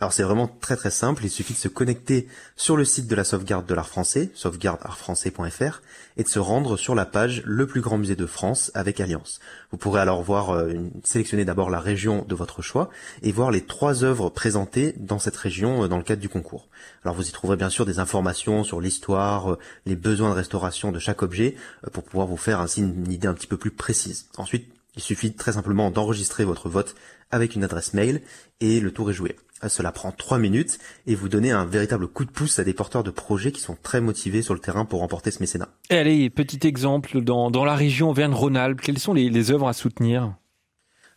[0.00, 3.14] Alors c'est vraiment très très simple, il suffit de se connecter sur le site de
[3.14, 5.82] la sauvegarde de l'art français, sauvegardeartfrançais.fr,
[6.16, 9.40] et de se rendre sur la page Le plus grand musée de France avec Alliance.
[9.70, 12.90] Vous pourrez alors voir, euh, sélectionner d'abord la région de votre choix
[13.22, 16.68] et voir les trois œuvres présentées dans cette région euh, dans le cadre du concours.
[17.04, 20.92] Alors vous y trouverez bien sûr des informations sur l'histoire, euh, les besoins de restauration
[20.92, 21.56] de chaque objet,
[21.92, 24.26] pour pouvoir vous faire ainsi une idée un petit peu plus précise.
[24.36, 26.94] Ensuite, il suffit très simplement d'enregistrer votre vote
[27.30, 28.20] avec une adresse mail
[28.60, 29.36] et le tour est joué.
[29.68, 33.04] Cela prend trois minutes et vous donnez un véritable coup de pouce à des porteurs
[33.04, 35.68] de projets qui sont très motivés sur le terrain pour remporter ce mécénat.
[35.90, 39.72] Et allez, petit exemple, dans, dans la région Auvergne-Rhône-Alpes, quelles sont les, les œuvres à
[39.72, 40.34] soutenir?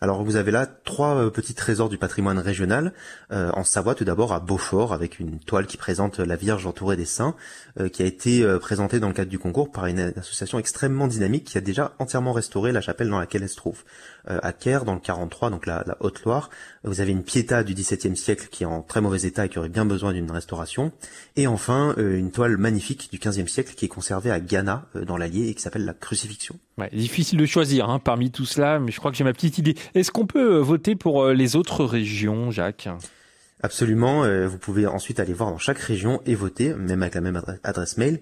[0.02, 2.94] Alors vous avez là trois euh, petits trésors du patrimoine régional.
[3.32, 6.98] Euh, en Savoie, tout d'abord à Beaufort, avec une toile qui présente la Vierge entourée
[6.98, 7.34] des saints,
[7.80, 11.46] euh, qui a été présentée dans le cadre du concours par une association extrêmement dynamique
[11.46, 13.84] qui a déjà entièrement restauré la chapelle dans laquelle elle se trouve.
[14.28, 16.50] À Caire, dans le 43, donc la, la Haute-Loire,
[16.84, 19.60] vous avez une piéta du XVIIe siècle qui est en très mauvais état et qui
[19.60, 20.92] aurait bien besoin d'une restauration.
[21.36, 25.50] Et enfin, une toile magnifique du XVe siècle qui est conservée à Ghana, dans l'Allier,
[25.50, 26.56] et qui s'appelle la Crucifixion.
[26.78, 29.58] Ouais, difficile de choisir hein, parmi tout cela, mais je crois que j'ai ma petite
[29.58, 29.76] idée.
[29.94, 32.90] Est-ce qu'on peut euh, voter pour euh, les autres régions, Jacques?
[33.62, 34.26] Absolument.
[34.26, 37.42] Euh, vous pouvez ensuite aller voir dans chaque région et voter, même avec la même
[37.64, 38.22] adresse mail.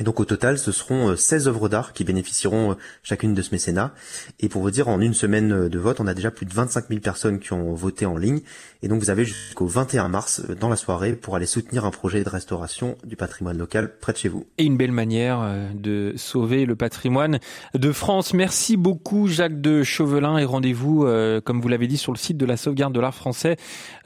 [0.00, 3.92] Et donc au total, ce seront 16 œuvres d'art qui bénéficieront chacune de ce mécénat.
[4.38, 6.88] Et pour vous dire, en une semaine de vote, on a déjà plus de 25
[6.88, 8.40] 000 personnes qui ont voté en ligne.
[8.82, 11.90] Et donc vous avez jusqu'au 21 mars euh, dans la soirée pour aller soutenir un
[11.90, 14.46] projet de restauration du patrimoine local près de chez vous.
[14.56, 17.40] Et une belle manière euh, de sauver le patrimoine
[17.74, 18.34] de France.
[18.34, 22.36] Merci beaucoup Jacques de Chauvelin et rendez-vous, euh, comme vous l'avez dit, sur le site
[22.36, 23.56] de la sauvegarde de l'art français,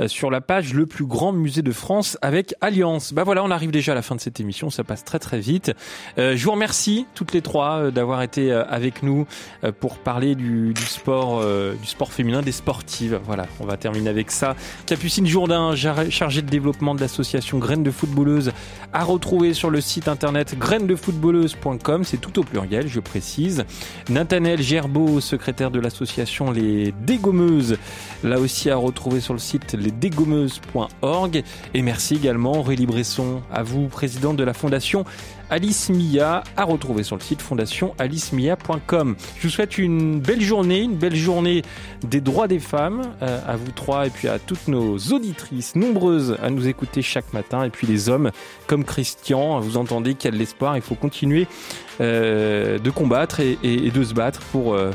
[0.06, 3.12] sur la page Le plus grand musée de France avec Alliance.
[3.12, 5.38] Bah voilà, on arrive déjà à la fin de cette émission, ça passe très très
[5.38, 5.71] vite.
[6.16, 9.26] Je vous remercie toutes les trois d'avoir été avec nous
[9.80, 11.42] pour parler du, sport,
[11.80, 13.20] du sport féminin, des sportives.
[13.24, 14.56] Voilà, on va terminer avec ça.
[14.86, 18.52] Capucine Jourdain, chargée de développement de l'association Graines de Footballeuse,
[18.92, 23.64] à retrouver sur le site internet grainesdefootballeuses.com, c'est tout au pluriel, je précise.
[24.08, 27.78] Nathanaël Gerbeau, secrétaire de l'association Les Dégommeuses,
[28.22, 31.42] là aussi à retrouver sur le site lesdégommeuses.org.
[31.74, 35.04] Et merci également Aurélie Bresson, à vous, présidente de la fondation
[35.52, 39.16] Alice Mia à retrouver sur le site fondationalicemia.com.
[39.36, 41.60] Je vous souhaite une belle journée, une belle journée
[42.02, 46.38] des droits des femmes euh, à vous trois et puis à toutes nos auditrices nombreuses
[46.42, 48.30] à nous écouter chaque matin et puis les hommes
[48.66, 51.46] comme Christian, vous entendez qu'il y a de l'espoir, il faut continuer
[52.00, 54.90] euh, de combattre et, de se battre pour euh,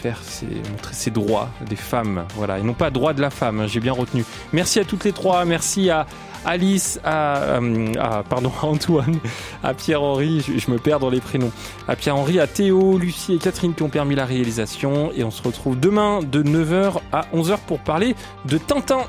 [0.00, 0.22] faire
[0.70, 3.80] montrer ses droits des femmes, voilà, et non pas droit de la femme, hein, j'ai
[3.80, 4.24] bien retenu.
[4.54, 6.06] Merci à toutes les trois, merci à
[6.46, 9.18] Alice, euh, à, pardon, Antoine,
[9.62, 11.50] à Pierre-Henri, je, me perds dans les prénoms,
[11.88, 15.10] à Pierre-Henri, à Théo, Lucie et Catherine qui ont permis la réalisation.
[15.12, 18.14] Et on se retrouve demain de 9h à 11h pour parler
[18.46, 19.02] de Tintin.